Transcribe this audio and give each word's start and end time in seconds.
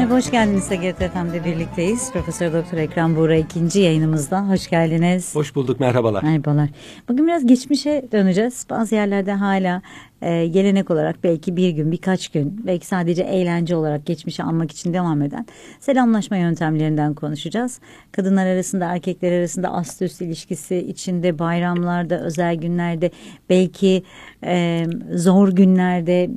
Merhaba, 0.00 0.16
hoş 0.16 0.30
geldiniz 0.30 0.64
SGRT 0.64 1.44
birlikteyiz. 1.44 2.12
Profesör 2.12 2.52
Doktor 2.52 2.78
Ekrem 2.78 3.16
Buğra 3.16 3.36
ikinci 3.36 3.80
yayınımızda. 3.80 4.48
Hoş 4.48 4.70
geldiniz. 4.70 5.34
Hoş 5.34 5.54
bulduk, 5.54 5.80
merhabalar. 5.80 6.22
Merhabalar. 6.22 6.68
Bugün 7.08 7.26
biraz 7.26 7.46
geçmişe 7.46 8.08
döneceğiz. 8.12 8.66
Bazı 8.70 8.94
yerlerde 8.94 9.32
hala 9.32 9.82
e, 10.22 10.46
gelenek 10.46 10.90
olarak 10.90 11.24
belki 11.24 11.56
bir 11.56 11.70
gün, 11.70 11.92
birkaç 11.92 12.28
gün, 12.28 12.66
belki 12.66 12.86
sadece 12.86 13.22
eğlence 13.22 13.76
olarak 13.76 14.06
geçmişi 14.06 14.42
anmak 14.42 14.70
için 14.70 14.94
devam 14.94 15.22
eden 15.22 15.46
selamlaşma 15.80 16.36
yöntemlerinden 16.36 17.14
konuşacağız. 17.14 17.80
Kadınlar 18.12 18.46
arasında, 18.46 18.84
erkekler 18.86 19.32
arasında 19.32 19.72
ast 19.72 20.02
üst 20.02 20.22
ilişkisi 20.22 20.76
içinde 20.76 21.38
bayramlarda, 21.38 22.20
özel 22.20 22.54
günlerde, 22.54 23.10
belki 23.50 24.02
e, 24.44 24.84
zor 25.14 25.48
günlerde, 25.48 26.30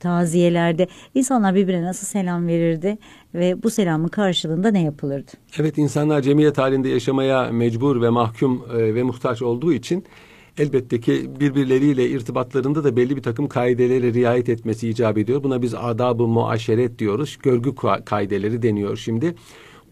taziyelerde 0.00 0.86
insanlar 1.14 1.54
birbirine 1.54 1.82
nasıl 1.84 2.06
selam 2.06 2.46
verirdi 2.46 2.93
ve 3.34 3.62
bu 3.62 3.70
selamın 3.70 4.08
karşılığında 4.08 4.70
ne 4.70 4.82
yapılırdı? 4.82 5.30
Evet, 5.58 5.78
insanlar 5.78 6.22
cemiyet 6.22 6.58
halinde 6.58 6.88
yaşamaya 6.88 7.52
mecbur 7.52 8.02
ve 8.02 8.10
mahkum 8.10 8.64
e, 8.76 8.94
ve 8.94 9.02
muhtaç 9.02 9.42
olduğu 9.42 9.72
için 9.72 10.04
elbette 10.58 11.00
ki 11.00 11.30
birbirleriyle 11.40 12.08
irtibatlarında 12.08 12.84
da 12.84 12.96
belli 12.96 13.16
bir 13.16 13.22
takım 13.22 13.48
kaidelere 13.48 14.14
riayet 14.14 14.48
etmesi 14.48 14.88
icap 14.88 15.18
ediyor. 15.18 15.42
Buna 15.42 15.62
biz 15.62 15.74
adab-ı 15.74 16.26
muaşeret 16.26 16.98
diyoruz. 16.98 17.38
Görgü 17.42 17.74
kaideleri 18.04 18.62
deniyor 18.62 18.96
şimdi. 18.96 19.34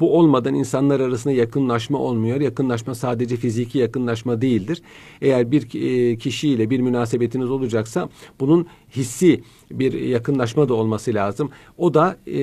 Bu 0.02 0.18
olmadan 0.18 0.54
insanlar 0.54 1.00
arasında 1.00 1.34
yakınlaşma 1.34 1.98
olmuyor. 1.98 2.40
Yakınlaşma 2.40 2.94
sadece 2.94 3.36
fiziki 3.36 3.78
yakınlaşma 3.78 4.40
değildir. 4.40 4.82
Eğer 5.20 5.50
bir 5.50 5.62
e, 5.74 6.16
kişiyle 6.16 6.70
bir 6.70 6.80
münasebetiniz 6.80 7.50
olacaksa 7.50 8.08
bunun 8.40 8.66
hissi 8.96 9.42
bir 9.70 9.92
yakınlaşma 9.92 10.68
da 10.68 10.74
olması 10.74 11.14
lazım. 11.14 11.50
O 11.78 11.94
da 11.94 12.16
e, 12.26 12.40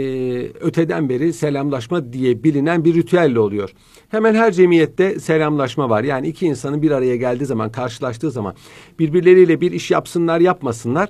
öteden 0.62 1.10
beri 1.10 1.34
selamlaşma 1.34 2.14
diye 2.14 2.44
bilinen 2.44 2.86
bir 2.86 2.94
ritüelle 2.94 3.40
oluyor. 3.40 3.74
Hemen 4.10 4.36
her 4.36 4.52
cemiyette 4.52 5.20
selamlaşma 5.20 5.90
var. 5.90 6.04
Yani 6.04 6.28
iki 6.28 6.46
insanın 6.46 6.82
bir 6.82 6.92
araya 6.92 7.16
geldiği 7.16 7.46
zaman, 7.46 7.72
karşılaştığı 7.72 8.32
zaman 8.32 8.54
birbirleriyle 9.00 9.62
bir 9.62 9.72
iş 9.72 9.92
yapsınlar, 9.92 10.40
yapmasınlar 10.40 11.10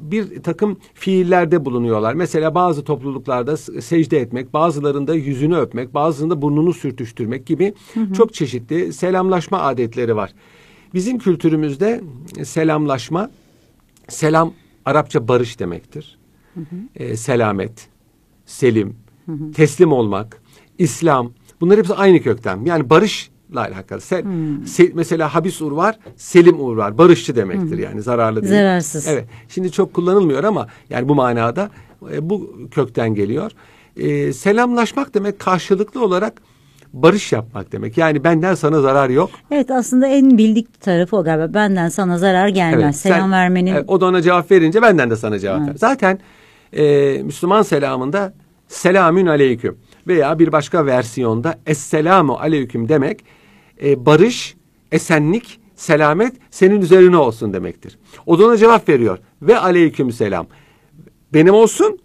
bir 0.00 0.42
takım 0.42 0.76
fiillerde 0.94 1.64
bulunuyorlar. 1.64 2.14
Mesela 2.14 2.54
bazı 2.54 2.84
topluluklarda 2.84 3.56
secde 3.56 4.18
etmek, 4.18 4.52
bazılarında 4.52 5.14
yüzünü 5.14 5.56
öpmek, 5.56 5.94
bazılarında 5.94 6.42
burnunu 6.42 6.72
sürtüştürmek 6.72 7.46
gibi 7.46 7.74
hı 7.94 8.00
hı. 8.00 8.12
çok 8.12 8.34
çeşitli 8.34 8.92
selamlaşma 8.92 9.60
adetleri 9.60 10.16
var. 10.16 10.32
Bizim 10.94 11.18
kültürümüzde 11.18 12.00
selamlaşma, 12.44 13.30
selam 14.08 14.52
Arapça 14.84 15.28
barış 15.28 15.58
demektir. 15.60 16.18
Hı 16.54 16.60
hı. 16.60 17.04
E, 17.04 17.16
selamet, 17.16 17.88
selim, 18.46 18.96
hı 19.26 19.32
hı. 19.32 19.52
teslim 19.52 19.92
olmak, 19.92 20.42
İslam 20.78 21.32
bunlar 21.60 21.78
hepsi 21.78 21.94
aynı 21.94 22.20
kökten. 22.20 22.64
Yani 22.64 22.90
barış 22.90 23.30
la 23.54 23.60
alakalı. 23.60 24.00
Sel, 24.00 24.24
hmm. 24.24 24.66
se, 24.66 24.90
mesela 24.94 25.34
habis 25.34 25.62
ur 25.62 25.72
var, 25.72 25.98
selim 26.16 26.60
ur 26.60 26.76
var. 26.76 26.98
Barışçı 26.98 27.36
demektir 27.36 27.76
hmm. 27.76 27.82
yani 27.82 28.02
zararlı 28.02 28.42
değil. 28.42 28.54
Zararsız. 28.54 29.08
Evet. 29.08 29.24
Şimdi 29.48 29.72
çok 29.72 29.94
kullanılmıyor 29.94 30.44
ama 30.44 30.66
yani 30.90 31.08
bu 31.08 31.14
manada 31.14 31.70
e, 32.12 32.30
bu 32.30 32.56
kökten 32.70 33.14
geliyor. 33.14 33.52
E, 33.96 34.32
selamlaşmak 34.32 35.14
demek 35.14 35.38
karşılıklı 35.38 36.04
olarak 36.04 36.32
barış 36.92 37.32
yapmak 37.32 37.72
demek. 37.72 37.98
Yani 37.98 38.24
benden 38.24 38.54
sana 38.54 38.80
zarar 38.80 39.10
yok. 39.10 39.30
Evet 39.50 39.70
aslında 39.70 40.06
en 40.06 40.38
bildik 40.38 40.80
tarafı 40.80 41.16
o 41.16 41.24
galiba. 41.24 41.54
Benden 41.54 41.88
sana 41.88 42.18
zarar 42.18 42.48
gelmez. 42.48 42.82
Evet, 42.84 42.96
Selam 42.96 43.20
sen, 43.20 43.32
vermenin. 43.32 43.74
Evet, 43.74 43.84
o 43.88 44.00
da 44.00 44.06
ona 44.06 44.22
cevap 44.22 44.50
verince 44.50 44.82
benden 44.82 45.10
de 45.10 45.16
sana 45.16 45.38
cevap 45.38 45.58
evet. 45.58 45.68
ver. 45.68 45.76
Zaten 45.76 46.18
e, 46.72 47.22
Müslüman 47.22 47.62
selamında 47.62 48.32
selamün 48.68 49.26
aleyküm 49.26 49.76
veya 50.06 50.38
bir 50.38 50.52
başka 50.52 50.86
versiyonda 50.86 51.58
esselamu 51.66 52.34
aleyküm 52.34 52.88
demek 52.88 53.24
e, 53.82 54.06
barış, 54.06 54.56
esenlik, 54.92 55.60
selamet 55.76 56.32
senin 56.50 56.80
üzerine 56.80 57.16
olsun 57.16 57.52
demektir. 57.52 57.98
O 58.26 58.38
da 58.38 58.46
ona 58.46 58.56
cevap 58.56 58.88
veriyor. 58.88 59.18
Ve 59.42 59.58
aleyküm 59.58 60.12
selam. 60.12 60.46
Benim 61.34 61.54
olsun, 61.54 61.98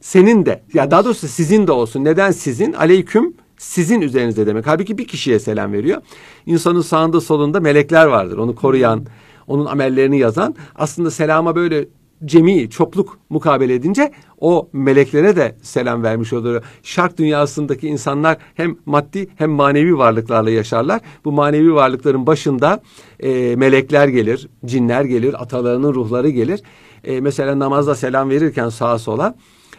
senin 0.00 0.46
de. 0.46 0.62
Ya 0.74 0.90
daha 0.90 1.04
doğrusu 1.04 1.28
sizin 1.28 1.66
de 1.66 1.72
olsun. 1.72 2.04
Neden 2.04 2.30
sizin? 2.30 2.72
Aleyküm 2.72 3.34
sizin 3.58 4.00
üzerinizde 4.00 4.46
demek. 4.46 4.66
Halbuki 4.66 4.98
bir 4.98 5.06
kişiye 5.06 5.38
selam 5.38 5.72
veriyor. 5.72 6.02
İnsanın 6.46 6.80
sağında 6.80 7.20
solunda 7.20 7.60
melekler 7.60 8.06
vardır. 8.06 8.38
Onu 8.38 8.54
koruyan, 8.54 9.06
onun 9.46 9.66
amellerini 9.66 10.18
yazan. 10.18 10.54
Aslında 10.74 11.10
selama 11.10 11.56
böyle 11.56 11.88
cemi, 12.24 12.70
çokluk 12.70 13.18
mukabele 13.30 13.74
edince 13.74 14.12
o 14.40 14.68
meleklere 14.72 15.36
de 15.36 15.56
selam 15.62 16.02
vermiş 16.02 16.32
olur. 16.32 16.62
Şark 16.82 17.18
dünyasındaki 17.18 17.88
insanlar 17.88 18.36
hem 18.54 18.76
maddi 18.86 19.28
hem 19.36 19.50
manevi 19.50 19.98
varlıklarla 19.98 20.50
yaşarlar. 20.50 21.00
Bu 21.24 21.32
manevi 21.32 21.74
varlıkların 21.74 22.26
başında 22.26 22.82
e, 23.20 23.56
melekler 23.56 24.08
gelir, 24.08 24.48
cinler 24.64 25.04
gelir, 25.04 25.42
atalarının 25.42 25.94
ruhları 25.94 26.28
gelir. 26.28 26.62
E, 27.04 27.20
mesela 27.20 27.58
namazda 27.58 27.94
selam 27.94 28.30
verirken 28.30 28.68
sağa 28.68 28.98
sola 28.98 29.34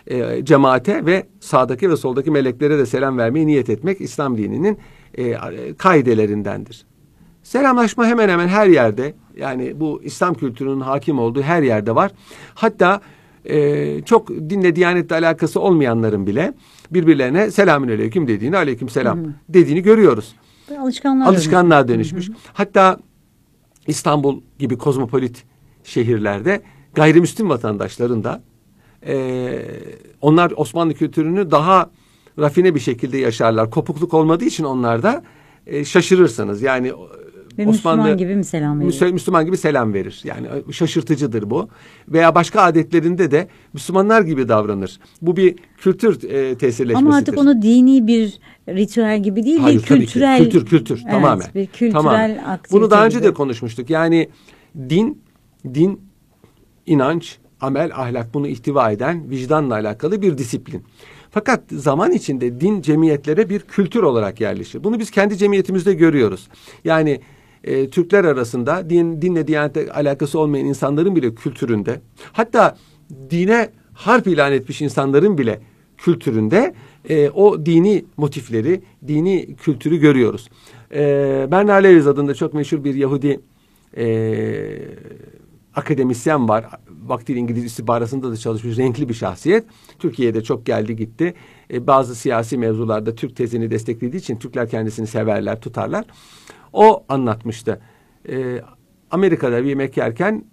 e, 0.08 0.46
cemaate 0.46 1.06
ve 1.06 1.28
sağdaki 1.40 1.90
ve 1.90 1.98
soldaki 1.98 2.32
meleklere 2.32 2.78
de 2.78 2.86
selam 2.86 3.18
vermeyi 3.18 3.48
niyet 3.48 3.70
etmek 3.70 4.02
İslam 4.02 4.38
dininin 4.38 4.80
e, 5.18 5.38
kaidelerindendir. 5.78 6.86
Selamlaşma 7.48 8.06
hemen 8.06 8.30
hemen 8.30 8.48
her 8.48 8.68
yerde 8.68 9.14
yani 9.38 9.80
bu 9.80 10.02
İslam 10.04 10.34
kültürünün 10.34 10.80
hakim 10.80 11.20
olduğu 11.20 11.42
her 11.42 11.64
yerde 11.64 11.96
var. 11.96 12.12
Hatta 12.56 13.02
e, 13.46 14.02
çok 14.02 14.30
dinle 14.30 14.76
diyanetle 14.76 15.16
alakası 15.16 15.60
olmayanların 15.60 16.28
bile 16.28 16.54
birbirlerine 16.92 17.52
selamün 17.52 17.88
aleyküm 17.88 18.28
dediğini 18.28 18.58
aleyküm 18.58 18.90
selam 18.90 19.26
hı 19.26 19.34
dediğini 19.50 19.82
görüyoruz. 19.82 20.36
Alışkanlığa, 20.80 21.28
Alışkanlığa 21.28 21.88
dönüşmüş. 21.88 22.30
Hı 22.30 22.34
Hatta 22.54 22.98
İstanbul 23.88 24.42
gibi 24.60 24.78
kozmopolit 24.78 25.44
şehirlerde 25.84 26.62
gayrimüslim 26.94 27.50
vatandaşların 27.50 28.24
da 28.24 28.42
e, 29.08 29.16
onlar 30.22 30.54
Osmanlı 30.56 30.94
kültürünü 30.94 31.52
daha 31.52 31.90
rafine 32.40 32.76
bir 32.76 32.80
şekilde 32.80 33.18
yaşarlar. 33.18 33.72
Kopukluk 33.72 34.14
olmadığı 34.14 34.46
için 34.46 34.64
onlarda 34.64 35.24
e, 35.68 35.86
şaşırırsınız. 35.86 36.62
Yani 36.62 36.94
ve 37.58 37.68
Osmanlı, 37.68 37.98
Müslüman 37.98 38.18
gibi 38.18 38.36
mi 38.36 38.44
selam 38.44 38.80
verir? 38.80 39.12
Müslüman 39.12 39.46
gibi 39.46 39.58
selam 39.58 39.94
verir. 39.94 40.22
Yani 40.24 40.48
şaşırtıcıdır 40.72 41.50
bu. 41.50 41.70
Veya 42.10 42.36
başka 42.36 42.62
adetlerinde 42.62 43.32
de 43.32 43.48
Müslümanlar 43.74 44.22
gibi 44.22 44.50
davranır. 44.50 45.00
Bu 45.22 45.38
bir 45.38 45.56
kültür 45.78 46.30
e, 46.30 46.58
tesirleşmesidir. 46.58 47.08
Ama 47.08 47.16
artık 47.16 47.38
onu 47.38 47.62
dini 47.62 48.08
bir 48.08 48.40
ritüel 48.70 49.24
gibi 49.24 49.44
değil 49.44 49.60
Hayır, 49.60 49.80
bir 49.80 49.86
kültürel. 49.86 50.38
Kültür 50.38 50.66
kültür 50.66 51.02
evet, 51.04 51.12
tamamen. 51.12 51.48
Bir 51.56 51.68
kültürel 51.68 51.92
tamamen. 51.92 52.38
aktivite 52.38 52.80
Bunu 52.80 52.92
daha 52.92 53.06
önce 53.06 53.18
gibi. 53.18 53.28
de 53.28 53.34
konuşmuştuk. 53.34 53.90
Yani 53.90 54.30
din 54.90 55.22
din 55.74 56.02
inanç, 56.86 57.38
amel, 57.62 57.92
ahlak 57.96 58.34
bunu 58.34 58.48
ihtiva 58.48 58.92
eden 58.92 59.30
vicdanla 59.30 59.74
alakalı 59.74 60.22
bir 60.22 60.38
disiplin. 60.38 60.84
Fakat 61.32 61.64
zaman 61.72 62.12
içinde 62.12 62.62
din 62.62 62.82
cemiyetlere 62.82 63.50
bir 63.50 63.60
kültür 63.60 64.04
olarak 64.04 64.42
yerleşir. 64.42 64.84
Bunu 64.84 65.00
biz 65.00 65.12
kendi 65.12 65.38
cemiyetimizde 65.38 65.94
görüyoruz. 65.94 66.48
Yani 66.84 67.22
e, 67.64 67.90
Türkler 67.90 68.26
arasında 68.26 68.90
din, 68.90 69.22
dinle 69.22 69.48
diyanete 69.48 69.92
alakası 69.92 70.40
olmayan 70.40 70.66
insanların 70.66 71.16
bile 71.16 71.36
kültüründe 71.36 72.02
hatta 72.32 72.78
dine 73.30 73.70
harp 73.94 74.28
ilan 74.28 74.54
etmiş 74.54 74.82
insanların 74.82 75.38
bile 75.38 75.62
kültüründe 75.98 76.74
e, 77.10 77.30
o 77.30 77.66
dini 77.66 78.06
motifleri, 78.18 78.82
dini 79.08 79.56
kültürü 79.56 79.98
görüyoruz. 79.98 80.50
E, 80.94 81.02
Bernard 81.52 81.84
Lewis 81.84 82.08
adında 82.08 82.34
çok 82.34 82.54
meşhur 82.54 82.84
bir 82.84 82.96
Yahudi 82.96 83.40
e, 83.98 84.06
akademisyen 85.76 86.50
var. 86.50 86.66
Vaktiyle 87.06 87.40
İngiliz 87.40 87.64
istihbaratında 87.64 88.32
da 88.32 88.38
çalışmış 88.38 88.78
renkli 88.78 89.10
bir 89.10 89.14
şahsiyet. 89.14 89.66
Türkiye'de 90.00 90.44
çok 90.44 90.66
geldi 90.66 90.96
gitti. 90.96 91.34
E, 91.74 91.88
bazı 91.88 92.16
siyasi 92.16 92.58
mevzularda 92.58 93.16
Türk 93.16 93.36
tezini 93.36 93.72
desteklediği 93.72 94.22
için 94.22 94.40
Türkler 94.40 94.70
kendisini 94.70 95.08
severler, 95.08 95.62
tutarlar. 95.62 96.06
O 96.78 97.06
anlatmıştı. 97.10 97.82
E, 98.30 98.62
Amerika'da 99.12 99.64
bir 99.64 99.70
yemek 99.70 99.98
yerken 99.98 100.46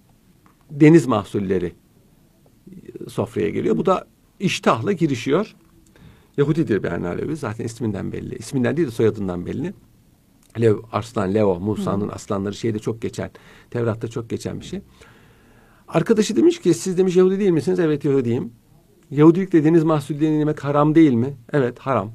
deniz 0.71 1.07
mahsulleri 1.07 1.73
sofraya 3.09 3.51
geliyor. 3.51 3.77
Bu 3.77 3.87
da 3.87 4.07
iştahla 4.41 4.93
girişiyor. 4.93 5.57
Yahudidir 6.37 6.83
Bernard 6.83 7.19
Lewis. 7.19 7.41
Zaten 7.41 7.65
isminden 7.65 8.13
belli. 8.13 8.35
İsminden 8.37 8.77
değil 8.77 8.89
de 8.89 8.93
soyadından 8.93 9.47
belli. 9.47 9.75
Lev, 10.61 10.77
Arslan, 10.93 11.35
Leo, 11.35 11.61
Musa'nın 11.61 12.09
aslanları 12.09 12.55
şeyde 12.55 12.79
çok 12.79 13.03
geçen. 13.03 13.31
Tevrat'ta 13.71 14.09
çok 14.09 14.31
geçen 14.31 14.61
bir 14.61 14.65
şey. 14.65 14.81
Arkadaşı 15.89 16.37
demiş 16.37 16.61
ki 16.61 16.75
siz 16.75 16.99
demiş 16.99 17.17
Yahudi 17.17 17.39
değil 17.39 17.51
misiniz? 17.51 17.79
Evet 17.81 18.05
Yahudiyim. 18.05 18.53
Yahudilik 19.11 19.53
deniz 19.53 19.85
mahsullerini 19.85 20.39
yemek 20.39 20.65
haram 20.65 20.95
değil 20.95 21.13
mi? 21.13 21.37
Evet 21.53 21.79
haram. 21.79 22.13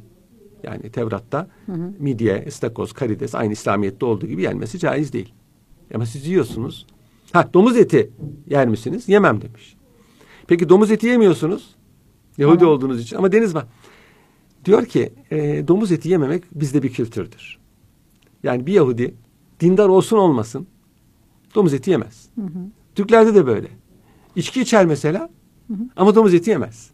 Yani 0.64 0.90
Tevrat'ta 0.90 1.48
hı 1.66 1.72
hı. 1.72 1.94
midye, 2.00 2.44
istakoz, 2.48 2.94
karides 2.94 3.36
aynı 3.36 3.54
İslamiyet'te 3.54 4.06
olduğu 4.06 4.28
gibi 4.28 4.42
yenmesi 4.42 4.80
caiz 4.80 5.14
değil. 5.14 5.34
Ama 5.96 6.06
siz 6.06 6.28
yiyorsunuz. 6.28 6.86
Ha 7.32 7.50
domuz 7.54 7.78
eti 7.78 8.10
yer 8.48 8.68
misiniz? 8.68 9.10
Yemem 9.10 9.42
demiş. 9.42 9.76
Peki 10.48 10.70
domuz 10.70 10.92
eti 10.92 11.08
yemiyorsunuz. 11.08 11.76
Yahudi 12.38 12.60
Tamam. 12.60 12.74
olduğunuz 12.74 13.02
için. 13.02 13.18
Ama 13.18 13.32
Deniz 13.32 13.56
var. 13.56 13.66
Diyor 14.66 14.86
ki 14.86 15.14
e, 15.32 15.68
domuz 15.68 15.92
eti 15.92 16.10
yememek 16.10 16.44
bizde 16.52 16.84
bir 16.84 16.94
kültürdür. 16.94 17.60
Yani 18.44 18.66
bir 18.66 18.74
Yahudi 18.74 19.16
dindar 19.60 19.90
olsun 19.90 20.18
olmasın 20.18 20.68
domuz 21.56 21.74
eti 21.74 21.92
yemez. 21.92 22.30
Türklerde 22.96 23.36
de 23.36 23.48
böyle. 23.48 23.68
İçki 24.36 24.62
içer 24.62 24.86
mesela 24.86 25.30
ama 25.96 26.16
domuz 26.16 26.34
eti 26.34 26.50
yemez. 26.50 26.92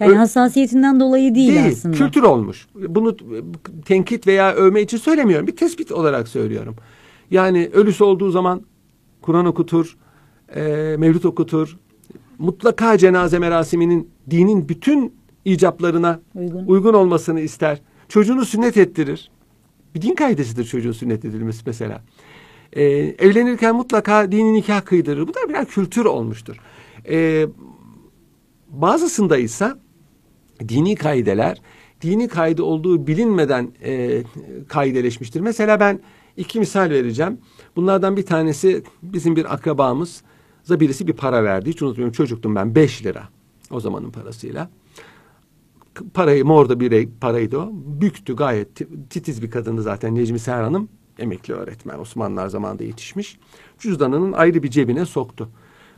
Yani 0.00 0.12
Ö- 0.12 0.16
hassasiyetinden 0.16 1.00
dolayı 1.00 1.34
değil, 1.34 1.48
Değil, 1.54 1.66
aslında. 1.68 1.96
kültür 1.96 2.22
olmuş. 2.22 2.66
Bunu 2.74 3.16
tenkit 3.84 4.26
veya 4.26 4.52
övme 4.54 4.82
için 4.82 4.98
söylemiyorum. 4.98 5.46
Bir 5.46 5.56
tespit 5.56 5.92
olarak 5.92 6.28
söylüyorum. 6.28 6.76
Yani 7.30 7.70
ölüsü 7.72 8.04
olduğu 8.04 8.30
zaman 8.30 8.62
Kur'an 9.22 9.46
okutur, 9.46 9.96
e, 10.54 10.62
mevlüt 10.98 11.24
okutur. 11.24 11.76
Mutlaka 12.38 12.98
cenaze 12.98 13.38
merasiminin 13.38 14.10
dinin 14.30 14.68
bütün 14.68 15.14
icaplarına 15.44 16.20
Uygun. 16.34 16.64
uygun 16.66 16.94
olmasını 16.94 17.40
ister. 17.40 17.80
Çocuğunu 18.08 18.44
sünnet 18.44 18.76
ettirir. 18.76 19.30
Bir 19.94 20.02
din 20.02 20.14
kaidesidir 20.14 20.64
çocuğun 20.64 20.92
sünnet 20.92 21.24
edilmesi 21.24 21.62
mesela. 21.66 22.02
E, 22.72 22.82
evlenirken 23.18 23.74
mutlaka 23.76 24.32
dini 24.32 24.52
nikah 24.54 24.84
kıydırır. 24.84 25.28
Bu 25.28 25.34
da 25.34 25.48
birer 25.48 25.64
kültür 25.66 26.04
olmuştur. 26.04 26.56
E, 27.08 27.46
bazısında 28.68 29.36
ise 29.38 29.72
dini 30.68 30.94
kaideler 30.94 31.60
dini 32.02 32.28
kaide 32.28 32.62
olduğu 32.62 33.06
bilinmeden 33.06 33.72
e, 33.84 34.22
kaideleşmiştir. 34.68 35.40
Mesela 35.40 35.80
ben 35.80 36.00
iki 36.36 36.58
misal 36.60 36.90
vereceğim. 36.90 37.38
Bunlardan 37.76 38.16
bir 38.16 38.26
tanesi 38.26 38.82
bizim 39.02 39.36
bir 39.36 39.54
akrabamız 39.54 40.22
birisi 40.70 41.06
bir 41.06 41.12
para 41.12 41.44
verdi. 41.44 41.70
Hiç 41.70 41.82
unutmuyorum 41.82 42.12
çocuktum 42.12 42.54
ben 42.54 42.74
5 42.74 43.06
lira 43.06 43.28
o 43.70 43.80
zamanın 43.80 44.10
parasıyla. 44.10 44.70
Parayı 46.14 46.44
morda 46.44 46.80
bir 46.80 47.08
paraydı 47.20 47.58
o. 47.58 47.70
Büktü 47.72 48.36
gayet 48.36 48.74
ti- 48.76 48.88
titiz 49.10 49.42
bir 49.42 49.50
kadındı 49.50 49.82
zaten 49.82 50.14
Necmi 50.14 50.38
Seher 50.38 50.62
Hanım. 50.62 50.88
Emekli 51.18 51.54
öğretmen 51.54 51.98
Osmanlılar 51.98 52.48
zamanında 52.48 52.84
yetişmiş. 52.84 53.38
Cüzdanının 53.78 54.32
ayrı 54.32 54.62
bir 54.62 54.70
cebine 54.70 55.06
soktu. 55.06 55.48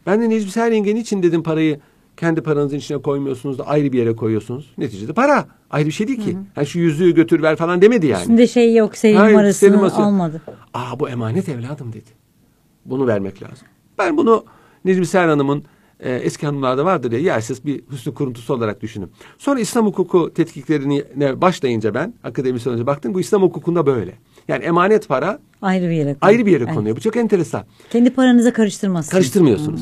Ben 0.06 0.20
de 0.20 0.29
Necmi 0.29 0.50
Seher 0.50 0.73
yengenin 0.73 1.00
için 1.00 1.23
dedim 1.23 1.43
parayı 1.43 1.81
kendi 2.17 2.41
paranızın 2.43 2.77
içine 2.77 3.03
koymuyorsunuz 3.03 3.59
da 3.59 3.67
ayrı 3.67 3.93
bir 3.93 3.99
yere 3.99 4.17
koyuyorsunuz. 4.17 4.71
Neticede 4.79 5.13
para. 5.13 5.47
Ayrı 5.71 5.87
bir 5.87 5.93
şey 5.93 6.09
değil 6.09 6.21
ki. 6.25 6.37
Ha 6.55 6.65
şu 6.65 6.79
yüzüğü 6.79 7.15
götür 7.15 7.43
ver 7.43 7.57
falan 7.57 7.83
demedi 7.83 8.07
yani. 8.07 8.21
Üstünde 8.21 8.47
şey 8.47 8.75
yok, 8.75 8.97
seri 8.97 9.17
Hayır, 9.17 9.33
numarasını 9.33 9.55
seri 9.69 9.73
numarası 9.77 9.97
yok. 10.01 10.07
almadı. 10.07 10.43
Aa 10.75 11.01
bu 11.01 11.09
emanet 11.09 11.49
evladım 11.49 11.93
dedi. 11.93 12.11
Bunu 12.85 13.07
vermek 13.07 13.43
lazım. 13.43 13.67
Ben 13.99 14.17
bunu 14.17 14.45
Necmi 14.85 15.07
Seher 15.07 15.29
Hanım'ın 15.29 15.65
e, 16.01 16.15
eski 16.15 16.47
hanımlarda 16.47 16.85
vardır 16.85 17.13
ya 17.13 17.19
yersiz 17.19 17.65
bir 17.67 17.83
hüsnü 17.93 18.15
kuruntusu 18.15 18.55
olarak 18.55 18.81
düşünün. 18.83 19.11
Sonra 19.39 19.61
İslam 19.61 19.87
hukuku 19.87 20.33
tetkiklerine 20.35 21.41
başlayınca 21.41 21.95
ben 21.95 22.15
akademisyen 22.25 22.75
önce 22.75 22.87
baktım 22.87 23.15
bu 23.15 23.21
İslam 23.21 23.43
hukukunda 23.43 23.87
böyle. 23.87 24.15
Yani 24.49 24.65
emanet 24.65 25.09
para 25.09 25.39
Ayrı 25.63 25.85
bir 25.85 25.91
yere 25.91 26.03
konuyor. 26.05 26.17
ayrı 26.21 26.47
bir 26.47 26.53
yere 26.53 26.65
Evet. 26.65 26.75
konuyor. 26.75 26.97
Bu 26.97 27.01
çok 27.01 27.17
enteresan. 27.17 27.65
Kendi 27.91 28.11
paranıza 28.11 28.53
karıştırmazsınız. 28.53 29.13
Karıştırmıyorsunuz. 29.13 29.81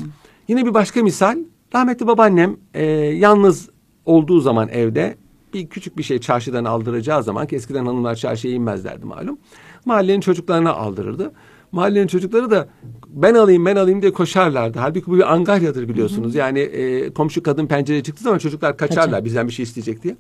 Yine 0.49 0.67
bir 0.67 0.75
başka 0.75 1.03
misal. 1.03 1.39
Rahmetli 1.75 2.07
babaannem 2.07 2.57
e, 2.75 2.85
yalnız 2.95 3.71
olduğu 4.07 4.41
zaman 4.41 4.69
evde 4.69 5.17
bir 5.55 5.67
küçük 5.69 5.99
bir 5.99 6.03
şey 6.03 6.19
çarşıdan 6.19 6.65
aldıracağı 6.65 7.23
zaman 7.23 7.47
ki 7.47 7.57
eskiden 7.57 7.87
hanımlar 7.87 8.15
çarşıya 8.15 8.55
inmezlerdi 8.55 9.07
malum. 9.07 9.39
Mahallenin 9.85 10.21
çocuklarına 10.21 10.73
aldırırdı. 10.73 11.33
Mahallenin 11.73 12.07
çocukları 12.07 12.51
da 12.51 12.69
ben 13.09 13.35
alayım 13.35 13.67
ben 13.67 13.77
alayım 13.77 14.03
diye 14.03 14.13
koşarlardı. 14.13 14.79
Halbuki 14.79 15.07
bu 15.07 15.17
bir 15.17 15.33
angaryadır 15.33 15.89
biliyorsunuz. 15.89 16.35
Yani 16.35 16.59
e, 16.59 17.13
komşu 17.15 17.43
kadın 17.43 17.67
pencereye 17.67 18.03
çıktığı 18.03 18.25
zaman 18.25 18.39
çocuklar 18.39 18.77
kaçarlar 18.77 19.11
Kaçar. 19.11 19.25
bizden 19.25 19.49
bir 19.49 19.53
şey 19.53 19.63
isteyecek 19.63 20.03
diye. 20.03 20.17